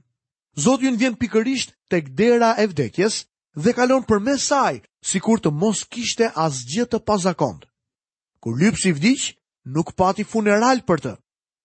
Zotë 0.57 0.83
ju 0.83 0.91
në 0.91 0.99
vjen 0.99 1.15
pikërisht 1.15 1.71
të 1.89 1.97
kdera 2.09 2.55
e 2.59 2.67
vdekjes 2.67 3.25
dhe 3.55 3.73
kalon 3.73 4.03
për 4.03 4.19
mes 4.19 4.43
saj, 4.43 4.81
si 5.01 5.19
kur 5.19 5.39
të 5.39 5.51
mos 5.51 5.85
kishte 5.89 6.27
as 6.35 6.61
gjithë 6.67 6.97
të 6.97 6.99
pazakond. 7.07 7.63
Kur 8.41 8.57
lypsi 8.59 8.91
vdiq, 8.91 9.37
nuk 9.65 9.95
pati 9.95 10.23
funeral 10.23 10.83
për 10.83 10.99
të. 11.01 11.13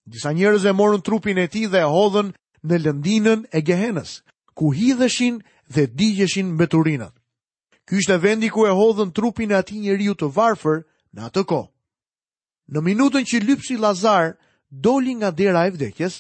Disa 0.07 0.31
njerëz 0.33 0.65
e 0.71 0.77
morën 0.79 1.03
trupin 1.03 1.39
e 1.39 1.49
tij 1.51 1.67
dhe 1.71 1.83
e 1.83 1.91
hodhën 1.91 2.31
në 2.67 2.79
lëndinën 2.85 3.45
e 3.57 3.61
gehenës, 3.63 4.17
ku 4.59 4.73
hidheshin 4.75 5.41
dhe 5.75 5.87
digjeshin 5.99 6.53
turinat. 6.71 7.15
Ky 7.87 7.99
ishte 8.01 8.17
vendi 8.23 8.49
ku 8.51 8.67
e 8.67 8.71
hodhën 8.75 9.13
trupin 9.15 9.51
e 9.51 9.55
atij 9.61 9.79
njeriu 9.83 10.15
të 10.19 10.29
varfër 10.37 10.79
në 11.15 11.21
atë 11.31 11.43
kohë. 11.51 11.71
Në 12.73 12.81
minutën 12.87 13.25
që 13.29 13.41
lypsi 13.47 13.77
Lazar 13.79 14.35
doli 14.87 15.13
nga 15.19 15.31
dera 15.41 15.63
e 15.67 15.71
vdekjes, 15.77 16.15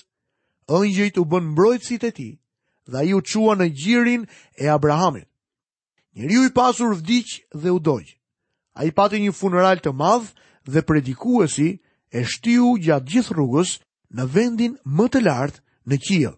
ëngjëjt 0.77 1.17
u 1.21 1.25
bën 1.31 1.47
mbrojtësit 1.53 2.05
e 2.05 2.11
tij 2.17 2.33
dhe 2.91 2.97
ai 3.03 3.11
u 3.13 3.21
çua 3.31 3.55
në 3.59 3.67
gjirin 3.81 4.23
e 4.63 4.67
Abrahamit. 4.77 5.27
Njeriu 6.17 6.45
i 6.47 6.51
pasur 6.57 6.95
vdiq 6.95 7.31
dhe 7.63 7.71
u 7.77 7.81
A 8.01 8.03
Ai 8.81 8.91
pati 8.93 9.17
një 9.17 9.33
funeral 9.41 9.79
të 9.81 9.93
madh 10.01 10.29
dhe 10.73 10.81
predikuesi 10.89 11.71
e 12.19 12.25
shtiu 12.33 12.77
gjatë 12.85 13.07
gjithë 13.11 13.35
rrugës 13.35 13.71
në 14.17 14.25
vendin 14.35 14.75
më 14.97 15.07
të 15.13 15.21
lartë 15.27 15.61
në 15.91 15.97
kjo. 16.03 16.31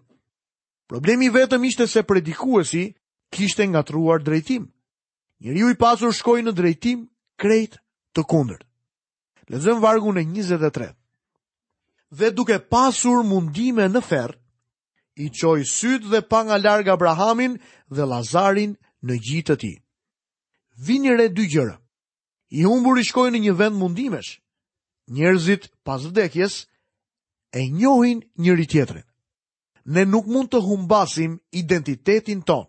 Problemi 0.88 1.28
vetëm 1.33 1.64
ishte 1.69 1.87
se 1.88 2.02
predikuesi 2.02 2.87
kishte 3.33 3.67
nga 3.69 3.83
truar 3.85 4.23
drejtim. 4.25 4.67
Njëri 5.40 5.62
u 5.64 5.71
i 5.73 5.78
pasur 5.81 6.12
shkoj 6.17 6.43
në 6.43 6.52
drejtim 6.57 7.07
krejt 7.40 7.78
të 8.14 8.25
kundërt. 8.31 8.64
Lezëm 9.52 9.81
vargu 9.81 10.12
në 10.12 10.26
23. 10.33 10.90
Dhe 12.11 12.31
duke 12.33 12.59
pasur 12.73 13.23
mundime 13.25 13.87
në 13.93 14.02
fer, 14.09 14.31
i 15.21 15.28
qoj 15.35 15.64
syt 15.67 16.05
dhe 16.09 16.21
pa 16.31 16.43
nga 16.47 16.57
larga 16.62 16.93
Abrahamin 16.95 17.57
dhe 17.90 18.05
Lazarin 18.07 18.75
në 19.02 19.17
gjitë 19.26 19.47
të 19.55 19.59
ti. 19.62 19.73
Vinjëre 20.88 21.28
dy 21.35 21.49
gjërë, 21.50 21.75
i 22.61 22.62
humbur 22.69 23.00
i 23.00 23.05
shkoj 23.09 23.31
në 23.35 23.40
një 23.49 23.57
vend 23.61 23.76
mundimesh, 23.81 24.38
njerëzit 25.19 25.69
pas 25.85 26.05
vdekjes 26.09 26.62
e 27.59 27.67
njohin 27.73 28.23
njëri 28.38 28.67
tjetërin 28.67 29.08
ne 29.88 30.04
nuk 30.12 30.26
mund 30.35 30.50
të 30.52 30.61
humbasim 30.66 31.38
identitetin 31.57 32.42
ton. 32.45 32.66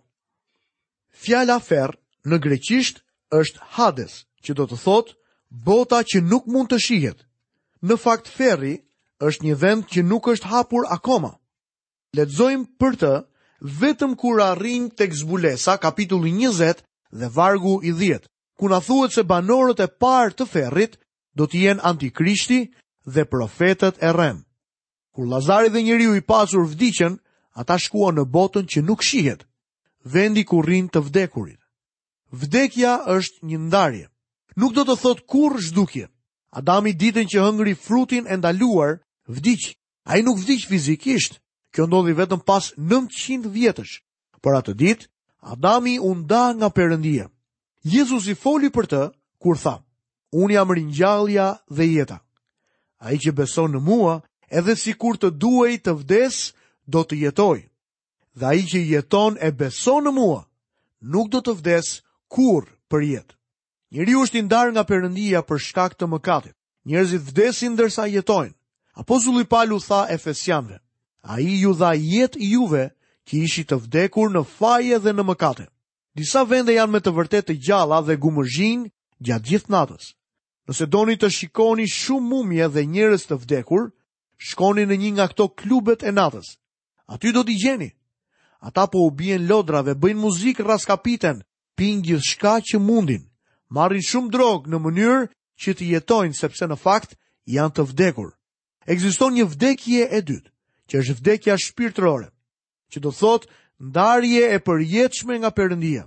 Fjala 1.24 1.58
fer 1.60 1.90
në 2.30 2.38
greqisht 2.46 3.02
është 3.42 3.60
Hades, 3.76 4.14
që 4.44 4.52
do 4.58 4.64
të 4.70 4.78
thotë 4.86 5.16
bota 5.68 6.00
që 6.08 6.22
nuk 6.32 6.48
mund 6.54 6.72
të 6.72 6.80
shihet. 6.86 7.20
Në 7.88 7.96
fakt 8.06 8.32
ferri 8.38 8.74
është 9.30 9.46
një 9.48 9.56
vend 9.62 9.82
që 9.92 10.02
nuk 10.12 10.32
është 10.32 10.48
hapur 10.54 10.88
akoma. 10.96 11.32
Ledzojmë 12.16 12.70
për 12.80 12.94
të 13.04 13.12
vetëm 13.82 14.14
kur 14.22 14.40
arrim 14.48 14.88
të 14.96 15.10
këzbulesa 15.12 15.76
kapitulli 15.84 16.32
20 16.40 16.84
dhe 17.20 17.28
vargu 17.36 17.76
i 17.84 17.92
10, 18.00 18.28
ku 18.58 18.72
na 18.72 18.80
thuhet 18.86 19.12
se 19.16 19.28
banorët 19.32 19.84
e 19.84 19.90
parë 20.02 20.34
të 20.40 20.46
ferrit 20.54 20.96
do 21.38 21.44
të 21.52 21.58
jenë 21.66 21.86
antikrishti 21.92 22.60
dhe 23.14 23.28
profetët 23.34 23.96
e 24.00 24.10
rëmë. 24.20 24.42
Kur 25.20 25.28
Lazari 25.28 25.70
dhe 25.74 25.82
njeriu 25.84 26.16
i 26.16 26.22
pasur 26.32 26.64
vdiqën, 26.72 27.14
ata 27.60 27.76
shkuan 27.84 28.16
në 28.16 28.24
botën 28.36 28.64
që 28.72 28.80
nuk 28.88 29.02
shihet, 29.04 29.42
vendi 30.14 30.46
ku 30.48 30.62
rrin 30.64 30.88
të 30.88 31.00
vdekurit. 31.08 31.60
Vdekja 32.32 32.94
është 33.16 33.44
një 33.50 33.58
ndarje. 33.68 34.06
Nuk 34.56 34.72
do 34.78 34.84
të 34.88 34.96
thot 35.04 35.20
kur 35.28 35.60
zhdukje. 35.68 36.06
Adami 36.60 36.94
ditën 37.02 37.28
që 37.28 37.44
hëngri 37.44 37.74
frutin 37.86 38.32
e 38.32 38.36
ndaluar, 38.40 39.04
vdiq. 39.36 39.74
A 40.10 40.16
i 40.18 40.24
nuk 40.24 40.40
vdiq 40.40 40.64
fizikisht, 40.72 41.44
kjo 41.76 41.84
ndodhi 41.92 42.16
vetëm 42.16 42.40
pas 42.48 42.72
900 42.80 43.52
vjetësh. 43.58 43.94
Por 44.44 44.56
atë 44.56 44.74
ditë, 44.80 45.10
Adami 45.52 45.98
unda 46.00 46.54
nga 46.56 46.70
përëndia. 46.72 47.28
Jezus 47.84 48.32
i 48.32 48.40
foli 48.44 48.72
për 48.72 48.86
të, 48.88 49.04
kur 49.42 49.60
tha, 49.60 49.82
unë 50.32 50.56
jam 50.56 50.72
ringjallja 50.72 51.48
dhe 51.76 51.86
jeta. 51.96 52.24
A 53.04 53.12
i 53.16 53.20
që 53.20 53.36
beson 53.36 53.76
në 53.76 53.84
mua, 53.84 54.16
edhe 54.50 54.76
si 54.76 54.94
kur 54.98 55.18
të 55.18 55.30
duaj 55.38 55.78
të 55.86 55.94
vdes, 56.04 56.54
do 56.90 57.04
të 57.06 57.20
jetoj. 57.26 57.60
Dhe 58.38 58.46
a 58.50 58.54
i 58.58 58.64
që 58.66 58.80
jeton 58.86 59.38
e 59.42 59.52
beson 59.52 60.04
në 60.06 60.12
mua, 60.18 60.42
nuk 61.02 61.30
do 61.30 61.42
të 61.46 61.54
vdes 61.60 62.00
kur 62.32 62.66
për 62.90 63.06
jetë. 63.10 63.36
Njëri 63.94 64.16
është 64.22 64.38
i 64.38 64.44
ndarë 64.48 64.72
nga 64.74 64.84
përëndia 64.90 65.42
për 65.50 65.60
shkak 65.66 65.96
të 65.98 66.06
mëkatit. 66.12 66.54
Njerëzit 66.90 67.24
vdesin 67.30 67.76
dërsa 67.78 68.06
jetojnë. 68.08 68.56
Apo 68.96 69.20
Zulli 69.20 69.46
tha 69.46 69.62
tha 69.88 70.02
Efesianve, 70.10 70.78
a 71.24 71.40
i 71.40 71.62
ju 71.64 71.74
dha 71.74 71.94
jetë 71.96 72.38
juve 72.40 72.90
që 73.28 73.34
ishi 73.46 73.64
të 73.64 73.76
vdekur 73.86 74.30
në 74.30 74.44
faje 74.58 74.98
dhe 75.00 75.12
në 75.14 75.24
mëkate. 75.26 75.66
Disa 76.16 76.44
vende 76.44 76.74
janë 76.74 76.92
me 76.92 77.00
të 77.00 77.12
vërtet 77.12 77.46
të 77.48 77.54
gjalla 77.66 78.02
dhe 78.02 78.18
gumëzhin 78.18 78.90
gjatë 79.24 79.46
gjithë 79.50 79.72
natës. 79.72 80.16
Nëse 80.68 80.86
doni 80.86 81.16
të 81.18 81.30
shikoni 81.32 81.86
shumë 81.88 82.28
mumje 82.30 82.68
dhe 82.70 82.86
njerëz 82.86 83.26
të 83.28 83.36
vdekur, 83.42 83.90
shkoni 84.40 84.86
në 84.88 84.96
një 85.04 85.10
nga 85.18 85.26
këto 85.34 85.50
klubet 85.60 86.04
e 86.08 86.12
natës. 86.16 86.56
Aty 87.12 87.32
do 87.36 87.44
t'i 87.44 87.58
gjeni. 87.60 87.90
Ata 88.62 88.88
po 88.88 89.04
u 89.06 89.12
bjen 89.12 89.48
lodrave, 89.48 89.96
bëjnë 89.96 90.20
muzikë 90.24 90.66
raskapiten, 90.68 91.42
pingjës 91.80 92.34
shka 92.34 92.58
që 92.66 92.80
mundin. 92.80 93.26
Marrin 93.70 94.04
shumë 94.04 94.32
drogë 94.34 94.72
në 94.72 94.80
mënyrë 94.86 95.30
që 95.60 95.74
të 95.76 95.88
jetojnë 95.94 96.36
sepse 96.40 96.68
në 96.68 96.80
fakt 96.82 97.18
janë 97.48 97.74
të 97.76 97.86
vdekur. 97.92 98.32
Ekziston 98.90 99.36
një 99.36 99.46
vdekje 99.54 100.08
e 100.18 100.22
dytë, 100.26 100.52
që 100.90 101.02
është 101.04 101.18
vdekja 101.20 101.58
shpirtërore, 101.62 102.30
që 102.92 103.04
do 103.04 103.12
thotë 103.14 103.50
ndarje 103.80 104.46
e 104.56 104.60
përjetëshme 104.66 105.38
nga 105.40 105.52
Perëndia. 105.56 106.06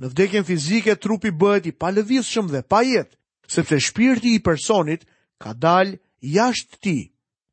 Në 0.00 0.06
vdekjen 0.10 0.44
fizike 0.48 0.96
trupi 0.98 1.30
bëhet 1.30 1.68
i 1.70 1.72
palëvizshëm 1.78 2.48
dhe 2.50 2.62
pa 2.68 2.82
jetë, 2.82 3.14
sepse 3.48 3.78
shpirti 3.86 4.34
i 4.36 4.42
personit 4.42 5.06
ka 5.38 5.52
dalë 5.54 6.00
jashtë 6.20 6.76
tij 6.82 7.02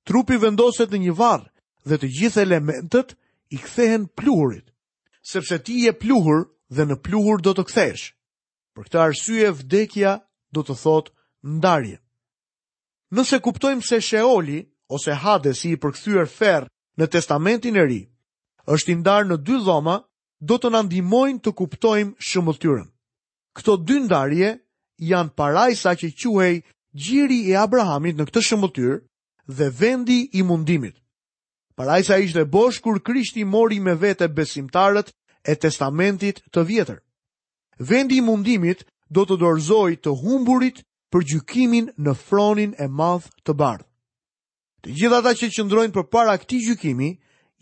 trupi 0.09 0.37
vendoset 0.41 0.89
në 0.95 0.99
një 1.05 1.13
varë 1.19 1.45
dhe 1.89 1.97
të 2.01 2.07
gjithë 2.17 2.41
elementet 2.47 3.11
i 3.53 3.59
kthehen 3.61 4.07
pluhurit, 4.17 4.65
sepse 5.21 5.59
ti 5.65 5.83
je 5.85 5.93
pluhur 6.01 6.47
dhe 6.73 6.85
në 6.89 6.97
pluhur 7.05 7.41
do 7.45 7.53
të 7.53 7.65
kthesh. 7.69 8.07
Për 8.73 8.87
këtë 8.89 8.99
arsye 9.03 9.51
vdekja 9.59 10.15
do 10.55 10.63
të 10.65 10.75
thot 10.81 11.09
ndarje. 11.45 11.99
Nëse 13.13 13.39
kuptojmë 13.41 13.85
se 13.85 13.99
Sheoli 14.05 14.59
ose 14.93 15.13
Hadesi 15.21 15.73
i 15.75 15.79
përkthyer 15.81 16.25
ferr 16.29 16.65
në 16.99 17.07
Testamentin 17.13 17.77
e 17.81 17.85
Ri, 17.89 17.99
është 18.69 18.91
i 18.91 18.95
ndar 19.01 19.25
në 19.29 19.37
dy 19.45 19.59
dhoma, 19.65 19.99
do 20.41 20.57
të 20.57 20.69
na 20.73 20.81
ndihmojnë 20.85 21.41
të 21.45 21.53
kuptojmë 21.57 22.15
shëmbëtyrën. 22.29 22.87
Këto 23.57 23.77
dy 23.85 23.97
ndarje 24.07 24.51
janë 25.09 25.33
parajsa 25.37 25.93
që 25.99 26.11
quhej 26.21 26.59
gjiri 27.03 27.39
i 27.51 27.57
Abrahamit 27.59 28.17
në 28.17 28.29
këtë 28.29 28.43
shëmbëtyr, 28.49 28.99
dhe 29.49 29.71
vendi 29.81 30.27
i 30.33 30.43
mundimit. 30.43 30.95
Parajsa 31.75 32.17
ishte 32.19 32.43
bosh 32.53 32.79
kur 32.79 32.99
Krishti 32.99 33.43
mori 33.45 33.79
me 33.79 33.93
vete 34.01 34.27
besimtarët 34.37 35.09
e 35.43 35.53
testamentit 35.63 36.41
të 36.53 36.61
vjetër. 36.69 36.99
Vendi 37.79 38.19
i 38.19 38.21
mundimit 38.29 38.85
do 39.15 39.25
të 39.25 39.39
dorëzoj 39.41 39.91
të 40.05 40.11
humburit 40.21 40.83
për 41.11 41.21
gjykimin 41.31 41.87
në 41.97 42.13
fronin 42.23 42.75
e 42.83 42.87
madh 42.99 43.25
të 43.45 43.53
bardhë. 43.61 43.87
Të 44.83 44.89
gjitha 44.99 45.17
ata 45.19 45.33
që 45.39 45.49
qëndrojnë 45.55 45.95
për 45.95 46.05
para 46.13 46.35
këti 46.39 46.59
gjykimi, 46.67 47.09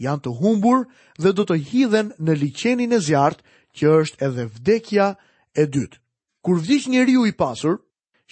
janë 0.04 0.22
të 0.26 0.34
humbur 0.42 0.86
dhe 1.22 1.32
do 1.38 1.46
të 1.48 1.56
hidhen 1.70 2.12
në 2.20 2.34
liqenin 2.42 2.92
e 2.94 3.00
zjartë 3.08 3.44
që 3.78 3.86
është 4.02 4.20
edhe 4.28 4.46
vdekja 4.58 5.08
e 5.56 5.64
dytë. 5.74 5.98
Kur 6.44 6.60
vdik 6.62 6.86
njëri 6.94 7.16
u 7.18 7.24
i 7.30 7.34
pasur, 7.40 7.80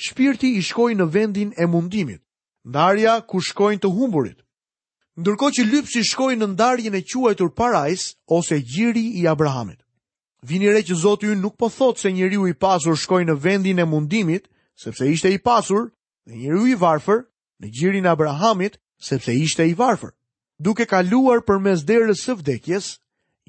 shpirti 0.05 0.55
i 0.57 0.62
shkoj 0.62 0.91
në 1.00 1.05
vendin 1.17 1.53
e 1.62 1.65
mundimit 1.65 2.25
ndarja 2.65 3.13
ku 3.29 3.38
shkojnë 3.45 3.84
të 3.86 3.91
humburit. 3.95 4.39
Ndërko 5.22 5.48
që 5.55 5.63
lypsi 5.69 6.01
shkojnë 6.12 6.41
në 6.41 6.48
ndarjen 6.55 6.98
e 7.00 7.03
quajtur 7.12 7.51
parajs 7.60 8.03
ose 8.38 8.57
gjiri 8.74 9.05
i 9.22 9.27
Abrahamit. 9.34 9.79
Vini 10.50 10.69
re 10.74 10.81
që 10.86 10.95
Zotë 11.03 11.29
ju 11.29 11.36
nuk 11.38 11.55
po 11.62 11.69
thotë 11.69 12.00
se 12.01 12.10
njëri 12.12 12.39
i 12.50 12.53
pasur 12.63 12.98
shkojnë 12.98 13.29
në 13.31 13.39
vendin 13.45 13.79
e 13.79 13.86
mundimit, 13.86 14.48
sepse 14.84 15.05
ishte 15.13 15.29
i 15.29 15.38
pasur, 15.48 15.84
dhe 16.27 16.34
njëri 16.36 16.72
i 16.72 16.75
varfër 16.84 17.19
në 17.62 17.67
gjirin 17.75 18.05
e 18.05 18.10
Abrahamit, 18.15 18.74
sepse 19.10 19.31
ishte 19.45 19.63
i 19.67 19.74
varfër. 19.81 20.12
Duke 20.65 20.86
kaluar 20.93 21.39
për 21.48 21.57
mes 21.65 21.86
derës 21.89 22.25
së 22.25 22.34
vdekjes, 22.39 22.86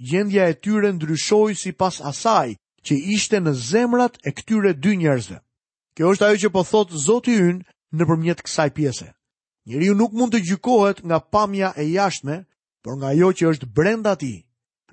gjendja 0.09 0.45
e 0.51 0.55
tyre 0.63 0.93
ndryshoj 0.93 1.51
si 1.63 1.73
pas 1.81 1.97
asaj 2.13 2.49
që 2.87 2.95
ishte 3.17 3.41
në 3.43 3.53
zemrat 3.71 4.15
e 4.25 4.31
këtyre 4.37 4.73
dy 4.83 4.93
njerëzve. 5.01 5.39
Kjo 5.97 6.13
është 6.15 6.25
ajo 6.27 6.37
që 6.45 6.49
po 6.55 6.63
thotë 6.71 6.95
Zotë 7.07 7.35
ju 7.41 7.53
në 7.57 7.63
në 7.95 8.05
përmjet 8.07 8.41
kësaj 8.43 8.69
pjese. 8.75 9.13
ju 9.67 9.95
nuk 9.95 10.13
mund 10.13 10.33
të 10.35 10.41
gjykohet 10.41 11.05
nga 11.05 11.19
pamja 11.21 11.73
e 11.77 11.83
jashtme, 11.91 12.45
por 12.83 12.97
nga 12.97 13.13
jo 13.13 13.29
që 13.33 13.49
është 13.51 13.67
brenda 13.75 14.15
ti. 14.17 14.47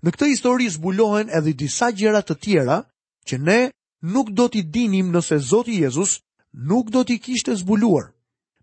Në 0.03 0.11
këtë 0.11 0.25
histori 0.29 0.69
zbulohen 0.69 1.29
edhe 1.29 1.53
disa 1.53 1.91
gjera 1.91 2.21
të 2.21 2.35
tjera 2.41 2.83
që 3.27 3.37
ne 3.37 3.71
nuk 4.01 4.29
do 4.33 4.47
t'i 4.47 4.63
dinim 4.63 5.11
nëse 5.13 5.37
Zoti 5.49 5.77
Jezus 5.81 6.21
nuk 6.53 6.89
do 6.89 7.03
t'i 7.03 7.19
kishte 7.19 7.55
zbuluar. 7.55 8.11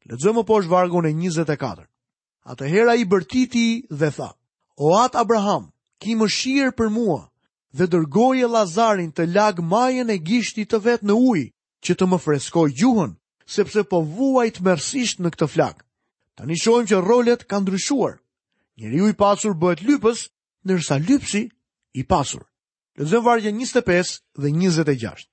Lexojmë 0.08 0.34
po 0.44 0.58
poshtë 0.58 0.70
vargun 0.70 1.06
e 1.06 1.12
24. 1.14 1.86
Atëherë 2.52 2.88
ai 2.90 3.04
bërtiti 3.06 3.66
dhe 3.90 4.10
tha: 4.16 4.30
O 4.82 4.98
at 4.98 5.14
Abraham, 5.16 5.70
ki 6.00 6.16
mëshirë 6.18 6.74
për 6.76 6.90
mua 6.90 7.30
dhe 7.72 7.86
dërgoje 7.86 8.48
Lazarin 8.50 9.12
të 9.12 9.30
lag 9.34 9.60
majën 9.62 10.10
e 10.10 10.18
gishti 10.18 10.64
të 10.66 10.78
vet 10.84 11.02
në 11.02 11.14
ujë 11.30 11.50
që 11.84 11.92
të 11.94 12.04
më 12.10 12.18
freskoj 12.18 12.68
gjuhën, 12.80 13.14
sepse 13.54 13.82
po 13.90 13.98
vuajt 14.16 14.60
mersisht 14.68 15.18
në 15.20 15.32
këtë 15.34 15.48
flak. 15.52 15.82
Ta 16.38 16.46
një 16.46 16.56
shojmë 16.62 16.88
që 16.92 17.00
rolet 17.04 17.42
kanë 17.50 17.64
ndryshuar. 17.66 18.14
Njëri 18.78 19.00
u 19.04 19.08
i 19.12 19.16
pasur 19.22 19.52
bëhet 19.60 19.82
lypës, 19.88 20.20
nërsa 20.68 20.96
lypsi 21.08 21.42
i 22.00 22.04
pasur. 22.12 22.46
Lëzëm 23.00 23.24
vargje 23.26 23.50
25 23.52 24.14
dhe 24.40 24.50
26. 24.54 25.26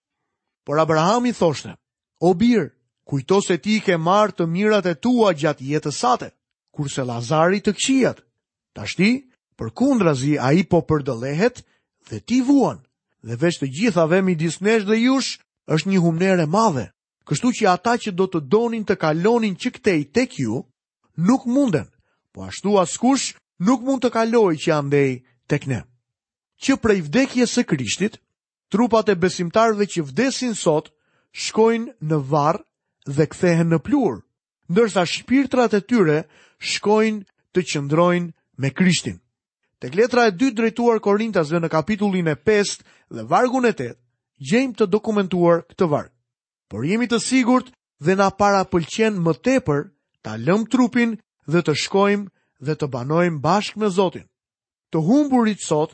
Por 0.65 0.79
Abraham 0.83 1.29
i 1.29 1.33
thoshte, 1.36 1.74
o 2.27 2.33
birë, 2.39 2.67
kujto 3.07 3.38
se 3.45 3.55
ti 3.63 3.77
ke 3.86 3.95
marë 4.07 4.36
të 4.36 4.45
mirat 4.51 4.89
e 4.91 4.95
tua 5.03 5.29
gjatë 5.39 5.63
jetësate, 5.71 6.31
kurse 6.75 7.05
Lazari 7.07 7.62
të 7.63 7.74
këqijat. 7.77 8.19
Ta 8.75 8.83
shti, 8.89 9.12
për 9.57 9.71
kundra 9.79 10.13
zi 10.17 10.36
a 10.39 10.50
i 10.53 10.65
po 10.69 10.81
përdëlehet 10.89 11.63
dhe 12.09 12.19
ti 12.27 12.41
vuan, 12.45 12.81
dhe 13.25 13.36
veç 13.41 13.62
të 13.62 13.67
gjithave 13.79 14.19
mi 14.25 14.36
disnesh 14.36 14.83
dhe 14.89 14.97
jush, 15.05 15.31
është 15.74 15.88
një 15.91 16.01
humnere 16.05 16.45
madhe. 16.57 16.88
Kështu 17.27 17.50
që 17.60 17.65
ata 17.69 17.98
që 18.00 18.13
do 18.15 18.25
të 18.31 18.39
donin 18.53 18.86
të 18.88 18.96
kalonin 19.01 19.57
që 19.60 19.74
këtej 19.77 20.03
tek 20.15 20.38
ju, 20.39 20.62
nuk 21.27 21.43
munden, 21.51 21.89
po 22.31 22.46
ashtu 22.48 22.77
askush 22.79 23.34
nuk 23.67 23.84
mund 23.84 24.01
të 24.05 24.13
kaloi 24.15 24.55
që 24.63 24.72
andej 24.77 25.10
tek 25.51 25.67
ne. 25.67 25.81
Që 26.63 26.77
prej 26.79 27.00
vdekje 27.10 27.48
së 27.51 27.65
krishtit, 27.67 28.15
trupat 28.72 29.12
e 29.12 29.17
besimtarve 29.19 29.89
që 29.91 30.05
vdesin 30.07 30.55
sot, 30.55 30.88
shkojnë 31.43 31.98
në 32.07 32.17
varë 32.31 32.63
dhe 33.19 33.25
kthehen 33.36 33.69
në 33.75 33.81
plurë, 33.88 34.24
ndërsa 34.72 35.03
shpirtrat 35.07 35.75
e 35.79 35.84
tyre 35.89 36.17
shkojnë 36.72 37.25
të 37.53 37.67
qëndrojnë 37.69 38.31
me 38.62 38.72
krishtin. 38.72 39.19
Tek 39.84 40.00
letra 40.00 40.29
e 40.29 40.31
2 40.41 40.55
drejtuar 40.57 41.03
Korintasve 41.03 41.60
në 41.62 41.69
kapitullin 41.75 42.27
e 42.31 42.38
5 42.48 42.77
dhe 43.15 43.24
vargun 43.29 43.67
e 43.69 43.75
8, 43.75 43.98
gjejmë 44.48 44.79
të 44.79 44.88
dokumentuar 44.96 45.67
këtë 45.69 45.91
varg. 45.91 46.12
Por 46.67 46.83
jemi 46.83 47.07
të 47.07 47.19
sigurt 47.24 47.69
dhe 48.03 48.15
na 48.19 48.27
para 48.39 48.62
pëlqen 48.71 49.13
më 49.25 49.33
tepër 49.47 49.81
ta 50.24 50.31
lëm 50.45 50.62
trupin 50.74 51.12
dhe 51.51 51.59
të 51.63 51.74
shkojmë 51.83 52.27
dhe 52.67 52.74
të 52.79 52.88
banojmë 52.95 53.39
bashkë 53.47 53.79
me 53.79 53.89
Zotin. 53.97 54.27
Të 54.91 54.97
humburit 55.07 55.62
sot 55.69 55.91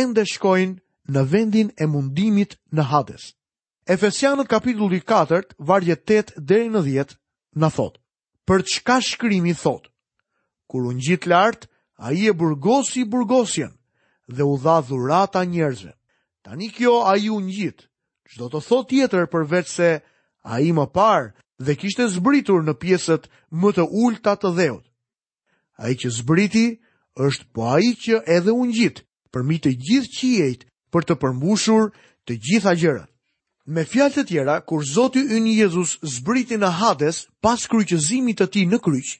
ende 0.00 0.24
shkojnë 0.32 0.80
në 1.14 1.22
vendin 1.32 1.68
e 1.76 1.84
mundimit 1.94 2.52
në 2.76 2.84
Hades. 2.92 3.22
Efesianët 3.94 4.48
kapitulli 4.54 5.00
4, 5.12 5.42
vargje 5.70 5.96
8 6.00 6.38
deri 6.50 6.70
në 6.72 6.80
10 6.88 7.18
na 7.60 7.68
thot: 7.76 8.00
Për 8.48 8.64
çka 8.72 8.96
shkrimi 9.08 9.52
thot? 9.62 9.90
Kur 10.70 10.86
u 10.88 10.92
ngjit 10.96 11.26
lart, 11.32 11.68
ai 12.06 12.18
e 12.26 12.32
burgosi 12.40 13.02
burgosjen 13.12 13.72
dhe 14.36 14.42
u 14.42 14.54
dha 14.64 14.76
dhurata 14.88 15.40
njerëzve. 15.52 15.92
Tani 16.44 16.68
kjo 16.74 16.94
ai 17.10 17.28
u 17.34 17.38
ngjit. 17.44 17.78
Çdo 18.30 18.44
të 18.52 18.58
thot 18.66 18.86
tjetër 18.90 19.24
përveç 19.32 19.66
se 19.78 19.90
a 20.48 20.60
i 20.62 20.70
më 20.76 20.84
parë 20.94 21.30
dhe 21.64 21.74
kishte 21.80 22.06
zbritur 22.14 22.62
në 22.66 22.74
pjesët 22.82 23.28
më 23.60 23.70
të 23.76 23.84
ullë 24.02 24.36
të 24.42 24.50
dheut. 24.58 24.84
A 25.78 25.90
i 25.90 25.94
që 26.02 26.10
zbriti 26.20 26.78
është 27.26 27.44
po 27.54 27.62
a 27.74 27.78
i 27.82 27.92
që 28.04 28.20
edhe 28.36 28.52
unë 28.52 28.76
gjitë 28.78 29.02
përmi 29.32 29.56
të 29.62 29.70
gjithë 29.86 30.12
qijet 30.18 30.60
për 30.92 31.02
të 31.04 31.14
përmbushur 31.22 31.90
të 32.26 32.32
gjitha 32.44 32.74
gjërat. 32.74 33.10
Me 33.66 33.84
fjalë 33.84 34.14
të 34.14 34.24
tjera, 34.28 34.60
kur 34.60 34.84
Zoti 34.84 35.22
ynë 35.36 35.54
Jezus 35.56 35.98
zbriti 36.16 36.56
në 36.60 36.68
Hades 36.78 37.24
pas 37.42 37.64
kryqëzimit 37.70 38.38
të 38.38 38.46
tij 38.52 38.66
në 38.68 38.78
kryq, 38.84 39.10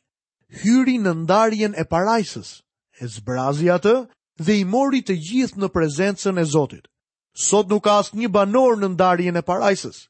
hyri 0.61 0.99
në 1.01 1.15
ndarjen 1.23 1.73
e 1.81 1.85
parajsës, 1.89 2.51
e 3.01 3.09
zbrazi 3.15 3.71
atë 3.73 3.95
dhe 4.45 4.53
i 4.61 4.65
mori 4.65 5.01
të 5.01 5.17
gjithë 5.27 5.59
në 5.63 5.71
prezencën 5.73 6.39
e 6.39 6.45
Zotit. 6.45 6.85
Sot 7.33 7.73
nuk 7.73 7.83
ka 7.89 7.97
asnjë 8.05 8.29
banor 8.29 8.77
në 8.77 8.93
ndarjen 8.95 9.41
e 9.41 9.43
parajsës 9.43 10.05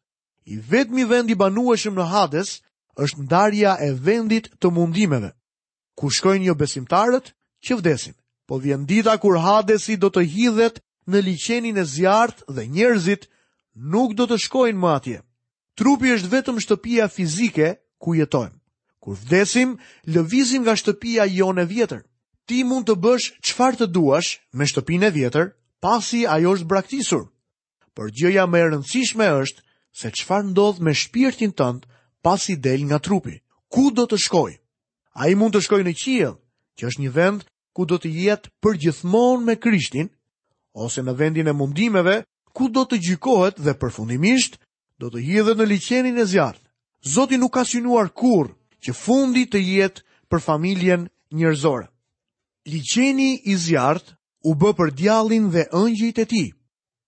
i 0.45 0.59
vetmi 0.71 1.05
vend 1.11 1.31
i 1.33 1.37
banueshëm 1.39 1.97
në 1.97 2.07
Hades 2.13 2.59
është 3.01 3.25
ndarja 3.27 3.77
e 3.87 3.93
vendit 3.97 4.51
të 4.61 4.71
mundimeve, 4.71 5.33
ku 5.99 6.11
shkojnë 6.15 6.47
jo 6.51 6.55
besimtarët 6.55 7.33
që 7.65 7.79
vdesin. 7.81 8.17
Po 8.49 8.59
vjen 8.61 8.85
dita 8.85 9.17
kur 9.19 9.39
Hadesi 9.41 9.97
do 9.97 10.11
të 10.13 10.21
hidhet 10.29 10.83
në 11.09 11.23
liqenin 11.27 11.79
e 11.81 11.85
zjartë 11.85 12.45
dhe 12.55 12.67
njerëzit 12.75 13.23
nuk 13.93 14.13
do 14.19 14.27
të 14.29 14.37
shkojnë 14.45 14.79
më 14.83 14.91
atje. 14.99 15.19
Trupi 15.81 16.13
është 16.13 16.31
vetëm 16.35 16.61
shtëpia 16.63 17.07
fizike 17.11 17.71
ku 17.99 18.15
jetojmë. 18.15 18.59
Kur 19.01 19.17
vdesim, 19.21 19.79
lëvizim 20.09 20.63
nga 20.65 20.77
shtëpia 20.81 21.25
jone 21.33 21.65
e 21.65 21.71
vjetër. 21.73 22.03
Ti 22.47 22.63
mund 22.69 22.87
të 22.89 22.99
bësh 23.01 23.27
qëfar 23.45 23.81
të 23.81 23.87
duash 23.97 24.37
me 24.53 24.69
shtëpin 24.69 25.03
e 25.09 25.11
vjetër, 25.13 25.51
pasi 25.81 26.27
ajo 26.29 26.53
është 26.57 26.69
braktisur. 26.69 27.25
Por 27.97 28.13
gjëja 28.13 28.45
me 28.49 28.61
rëndësishme 28.65 29.25
është 29.41 29.64
se 29.99 30.09
qëfar 30.17 30.43
ndodh 30.51 30.81
me 30.85 30.93
shpirtin 31.01 31.53
tënd 31.61 31.81
pas 32.25 32.43
i 32.53 32.57
del 32.67 32.83
nga 32.89 32.99
trupi. 33.07 33.37
Ku 33.73 33.83
do 33.97 34.05
të 34.11 34.17
shkoj? 34.27 34.53
A 35.23 35.31
i 35.31 35.35
mund 35.39 35.55
të 35.55 35.61
shkoj 35.67 35.83
në 35.87 35.93
qijel, 36.03 36.35
që 36.77 36.83
është 36.91 37.03
një 37.05 37.13
vend 37.19 37.41
ku 37.77 37.83
do 37.91 37.97
të 38.03 38.09
jetë 38.25 38.73
gjithmon 38.83 39.39
me 39.47 39.55
krishtin, 39.65 40.09
ose 40.85 41.01
në 41.03 41.15
vendin 41.21 41.49
e 41.49 41.55
mundimeve, 41.55 42.17
ku 42.57 42.67
do 42.75 42.83
të 42.91 42.97
gjykohet 43.07 43.57
dhe 43.65 43.73
përfundimisht, 43.81 44.59
do 44.99 45.07
të 45.15 45.19
dhe 45.23 45.55
në 45.59 45.65
liqenin 45.73 46.19
e 46.19 46.27
zjarë. 46.33 46.59
Zoti 47.15 47.39
nuk 47.39 47.53
ka 47.55 47.65
synuar 47.65 48.09
kur 48.21 48.47
që 48.83 48.91
fundi 49.03 49.47
të 49.47 49.59
jetë 49.75 50.01
për 50.31 50.41
familjen 50.49 51.07
njërzore. 51.39 51.87
Liqeni 52.73 53.31
i 53.45 53.55
zjarë 53.67 54.11
u 54.49 54.55
bë 54.61 54.71
për 54.79 54.91
djalin 54.99 55.51
dhe 55.55 55.69
ëngjit 55.73 56.19
e 56.19 56.25
ti. 56.33 56.45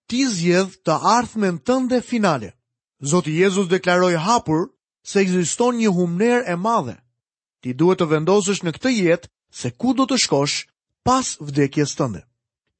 Ti 0.06 0.20
zjedh 0.38 0.78
të 0.84 0.94
ardhmen 1.16 1.58
tënde 1.66 1.98
finale. 2.10 2.50
Zoti 3.06 3.30
Jezus 3.30 3.68
deklaroi 3.70 4.16
hapur 4.18 4.66
se 5.06 5.20
ekziston 5.22 5.76
një 5.78 5.90
humner 5.96 6.42
e 6.50 6.56
madhe. 6.58 6.96
Ti 7.62 7.70
duhet 7.78 8.02
të 8.02 8.08
vendosësh 8.12 8.64
në 8.66 8.72
këtë 8.76 8.90
jetë 8.96 9.30
se 9.60 9.70
ku 9.80 9.92
do 9.98 10.06
të 10.10 10.18
shkosh 10.24 10.56
pas 11.06 11.36
vdekjes 11.48 11.94
tënde. 11.98 12.24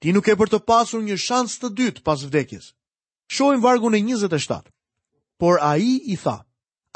Ti 0.03 0.13
nuk 0.13 0.27
e 0.29 0.35
për 0.41 0.51
të 0.53 0.59
pasur 0.69 1.03
një 1.07 1.17
shans 1.27 1.55
të 1.63 1.71
dytë 1.79 2.03
pas 2.07 2.25
vdekjes. 2.29 2.65
Shohim 3.35 3.63
vargun 3.65 3.95
e 3.99 4.03
27. 4.03 4.67
Por 5.41 5.59
ai 5.73 5.89
i 6.07 6.17
tha: 6.23 6.37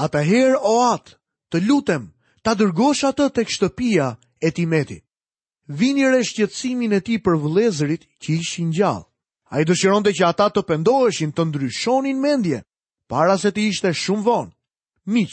"Atëherë 0.05 0.59
o 0.62 0.75
atë, 0.95 1.14
të 1.51 1.62
lutem, 1.69 2.05
ta 2.45 2.55
dërgosh 2.59 3.05
atë 3.11 3.27
tek 3.37 3.49
shtëpia 3.53 4.11
e 4.40 4.49
Timeti. 4.57 4.99
Vini 5.81 6.07
re 6.11 6.21
shqetësimin 6.27 6.95
e 6.97 7.01
ti 7.07 7.14
për 7.25 7.37
vlezërit 7.45 8.03
që 8.23 8.29
ishin 8.40 8.71
gjallë. 8.77 9.07
Ai 9.55 9.62
dëshironte 9.66 10.11
që 10.19 10.25
ata 10.31 10.47
të 10.51 10.62
pendoheshin 10.71 11.31
të 11.35 11.43
ndryshonin 11.47 12.19
mendje 12.23 12.61
para 13.11 13.35
se 13.42 13.51
të 13.57 13.62
ishte 13.73 13.90
shumë 13.94 14.23
vonë. 14.29 14.51
Miq, 15.11 15.33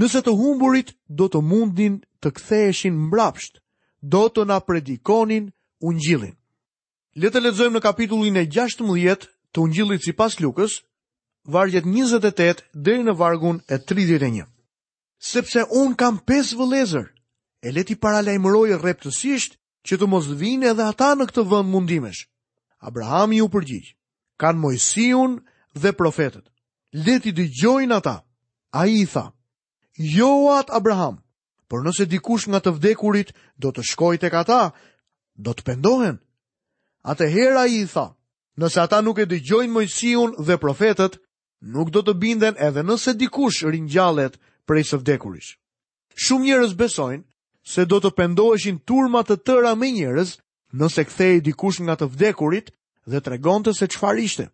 nëse 0.00 0.20
të 0.24 0.32
humburit 0.40 0.94
do 1.18 1.26
të 1.28 1.42
mundin 1.50 1.98
të 2.24 2.28
ktheheshin 2.38 2.96
mbrapsht, 3.10 3.60
do 4.00 4.22
të 4.32 4.46
na 4.48 4.56
predikonin 4.64 5.50
ungjillin. 5.84 6.34
Le 7.20 7.28
të 7.28 7.42
lexojmë 7.44 7.76
në 7.76 7.82
kapitullin 7.84 8.40
e 8.40 8.46
16 8.54 9.26
të 9.52 9.58
ungjillit 9.66 10.06
sipas 10.08 10.38
Lukës, 10.40 10.78
vargjet 11.52 11.84
28 11.84 12.64
deri 12.86 13.04
në 13.04 13.14
vargun 13.20 13.60
e 13.68 13.76
31. 13.76 14.46
Sepse 15.32 15.66
un 15.80 15.92
kam 16.00 16.16
pesë 16.28 16.56
vëllezër, 16.58 17.06
e 17.66 17.74
leti 17.76 17.92
ti 17.92 18.00
paralajmëroj 18.02 18.72
rreptësisht 18.80 19.60
që 19.86 19.94
të 20.00 20.08
mos 20.10 20.30
vinë 20.40 20.72
edhe 20.72 20.88
ata 20.88 21.12
në 21.14 21.28
këtë 21.28 21.44
vend 21.52 21.68
mundimesh. 21.74 22.24
Abrahami 22.88 23.42
u 23.44 23.48
përgjigj: 23.52 23.92
"Kan 24.40 24.56
Mojsiun 24.62 25.36
dhe 25.82 25.92
profetët 26.00 26.48
leti 26.92 27.32
dëgjojnë 27.32 27.94
ata. 27.96 28.20
A 28.72 28.86
i 28.88 29.04
tha, 29.04 29.28
jo 30.00 30.48
atë 30.56 30.72
Abraham, 30.72 31.18
për 31.68 31.82
nëse 31.84 32.06
dikush 32.08 32.46
nga 32.48 32.60
të 32.64 32.70
vdekurit 32.78 33.34
do 33.60 33.68
të 33.68 33.82
shkoj 33.84 34.16
të 34.16 34.30
kata, 34.32 34.72
do 35.36 35.52
të 35.52 35.62
pendohen. 35.66 36.16
A 37.04 37.12
të 37.12 37.28
hera 37.34 37.66
a 37.66 37.68
i 37.68 37.84
tha, 37.84 38.14
nëse 38.56 38.80
ata 38.80 39.02
nuk 39.04 39.20
e 39.20 39.28
dëgjojnë 39.28 39.72
mojësion 39.76 40.32
dhe 40.40 40.56
profetet, 40.56 41.18
nuk 41.60 41.92
do 41.92 42.00
të 42.00 42.16
binden 42.16 42.56
edhe 42.56 42.80
nëse 42.80 43.12
dikush 43.20 43.60
rinjallet 43.68 44.40
prej 44.64 44.88
së 44.88 44.96
vdekurish. 45.02 45.58
Shumë 46.16 46.44
njërës 46.48 46.72
besojnë 46.76 47.24
se 47.74 47.84
do 47.84 48.00
të 48.00 48.10
pendoheshin 48.16 48.80
turmat 48.88 49.28
të 49.28 49.36
tëra 49.44 49.74
me 49.76 49.92
njërës 49.92 50.38
nëse 50.72 51.02
kthej 51.12 51.42
dikush 51.44 51.84
nga 51.84 52.00
të 52.00 52.08
vdekurit 52.08 52.72
dhe 53.04 53.20
tregonte 53.20 53.74
se 53.76 53.84
çfarë 53.92 54.22
ishte. 54.24 54.46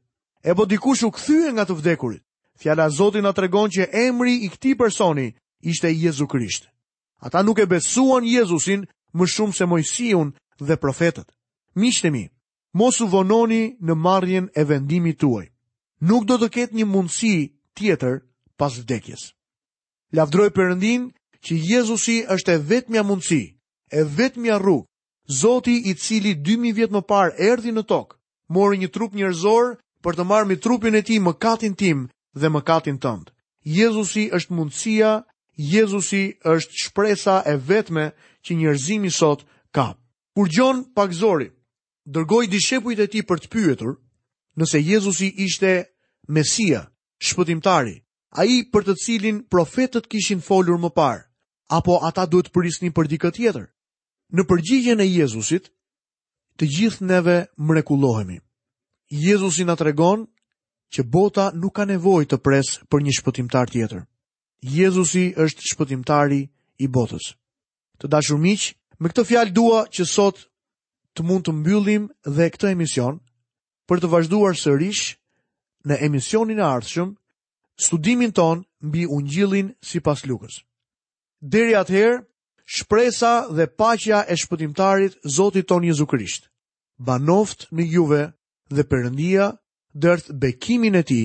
E 0.42 0.50
po 0.54 0.66
dikush 0.66 1.06
u 1.06 1.12
kthye 1.14 1.54
nga 1.54 1.62
të 1.70 1.78
vdekurit 1.78 2.24
fjala 2.58 2.90
Zotit 2.90 3.22
na 3.22 3.32
tregon 3.32 3.70
që 3.70 3.88
emri 4.06 4.34
i 4.44 4.48
këtij 4.52 4.74
personi 4.80 5.28
ishte 5.70 5.88
Jezu 6.02 6.26
Krisht. 6.32 6.64
Ata 7.24 7.40
nuk 7.42 7.58
e 7.58 7.66
besuan 7.70 8.24
Jezusin 8.34 8.82
më 9.16 9.24
shumë 9.34 9.56
se 9.58 9.64
Mojsiun 9.70 10.28
dhe 10.66 10.74
profetët. 10.84 11.26
Miqtë 11.80 12.08
mi, 12.14 12.24
mos 12.78 12.96
u 13.00 13.06
vononi 13.12 13.62
në 13.86 13.94
marrjen 14.06 14.46
e 14.54 14.62
vendimit 14.72 15.18
tuaj. 15.22 15.46
Nuk 16.08 16.24
do 16.28 16.36
të 16.38 16.48
ketë 16.54 16.76
një 16.78 16.86
mundësi 16.92 17.34
tjetër 17.76 18.16
pas 18.58 18.72
vdekjes. 18.82 19.22
Lavdroj 20.16 20.50
Perëndin 20.56 21.02
që 21.44 21.52
Jezusi 21.72 22.16
është 22.34 22.52
e 22.54 22.58
vetmja 22.70 23.02
mundësi, 23.08 23.44
e 23.92 24.00
vetmja 24.18 24.58
rrugë. 24.58 24.86
Zoti 25.40 25.74
i 25.90 25.92
cili 26.04 26.32
2000 26.46 26.72
vjet 26.76 26.90
më 26.94 27.02
parë 27.10 27.36
erdhi 27.50 27.72
në 27.74 27.82
tokë, 27.90 28.14
mori 28.54 28.78
një 28.80 28.88
trup 28.94 29.12
njerëzor 29.14 29.76
për 30.02 30.12
të 30.16 30.24
marrë 30.30 30.48
me 30.48 30.56
trupin 30.56 30.94
e 30.96 31.02
tij 31.04 31.20
mëkatin 31.20 31.74
tim 31.76 31.98
dhe 32.40 32.50
mëkatin 32.54 32.98
tënd. 33.02 33.30
Jezusi 33.62 34.28
është 34.34 34.54
mundësia, 34.54 35.12
Jezusi 35.74 36.24
është 36.46 36.80
shpresa 36.84 37.40
e 37.50 37.54
vetme 37.70 38.04
që 38.46 38.54
njerëzimi 38.58 39.10
sot 39.10 39.40
ka. 39.74 39.88
Kur 40.34 40.46
Gjon 40.54 40.84
Pakzori 40.94 41.48
dërgoi 42.06 42.46
dishepujt 42.46 43.00
e 43.02 43.08
tij 43.12 43.24
për 43.26 43.38
të 43.42 43.48
pyetur 43.52 43.96
nëse 44.58 44.78
Jezusi 44.78 45.32
ishte 45.46 45.90
Mesia, 46.30 46.84
shpëtimtari, 47.26 47.96
ai 48.38 48.62
për 48.72 48.82
të 48.86 48.94
cilin 49.04 49.36
profetët 49.50 50.06
kishin 50.10 50.42
folur 50.46 50.78
më 50.78 50.90
parë, 50.94 51.24
apo 51.74 51.98
ata 52.08 52.26
duhet 52.30 52.50
të 52.50 52.54
prisnin 52.54 52.92
për 52.94 53.08
dikë 53.12 53.30
tjetër? 53.34 53.66
Në 54.36 54.42
përgjigjen 54.50 55.00
e 55.02 55.06
Jezusit, 55.10 55.70
të 56.60 56.64
gjithë 56.74 57.06
neve 57.10 57.36
mrekullohemi. 57.66 58.38
Jezusi 59.10 59.64
na 59.66 59.74
tregon 59.80 60.26
që 60.92 61.04
bota 61.12 61.50
nuk 61.54 61.74
ka 61.76 61.84
nevoj 61.88 62.24
të 62.30 62.38
pres 62.44 62.68
për 62.90 63.02
një 63.04 63.14
shpëtimtar 63.20 63.70
tjetër. 63.72 64.04
Jezusi 64.64 65.26
është 65.36 65.66
shpëtimtari 65.72 66.40
i 66.82 66.86
botës. 66.94 67.34
Të 68.00 68.08
dashur 68.10 68.40
miq, 68.40 68.72
me 68.98 69.10
këtë 69.12 69.24
fjalë 69.28 69.54
dua 69.54 69.84
që 69.94 70.06
sot 70.08 70.46
të 71.14 71.26
mund 71.26 71.46
të 71.46 71.54
mbyllim 71.60 72.08
dhe 72.26 72.48
këtë 72.54 72.72
emision 72.74 73.20
për 73.88 74.02
të 74.02 74.10
vazhduar 74.14 74.56
sërish 74.58 75.12
në 75.88 76.00
emisionin 76.08 76.58
e 76.58 76.66
ardhshëm 76.66 77.12
studimin 77.84 78.32
ton 78.34 78.64
mbi 78.82 79.04
Ungjillin 79.06 79.68
sipas 79.86 80.24
Lukës. 80.26 80.62
Deri 81.38 81.74
atëherë, 81.78 82.24
shpresa 82.64 83.34
dhe 83.54 83.68
paqja 83.78 84.24
e 84.26 84.34
shpëtimtarit 84.40 85.18
Zotit 85.36 85.68
ton 85.70 85.84
Jezu 85.86 86.06
Krisht. 86.10 86.48
Banoft 86.98 87.68
me 87.70 87.86
juve 87.86 88.32
dhe 88.74 88.82
Perëndia 88.84 89.52
dërth 90.04 90.28
bekimin 90.44 90.98
e 90.98 91.02
ti 91.08 91.22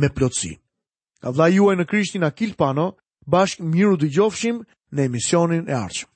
me 0.00 0.08
plotësi. 0.16 0.52
Ka 1.22 1.30
dha 1.36 1.46
juaj 1.54 1.74
në 1.78 1.86
krishtin 1.92 2.26
Akil 2.28 2.56
Pano, 2.60 2.88
bashkë 3.34 3.66
miru 3.74 3.98
dë 4.00 4.10
gjofshim 4.16 4.62
në 4.94 5.08
emisionin 5.10 5.70
e 5.70 5.78
arqëm. 5.84 6.11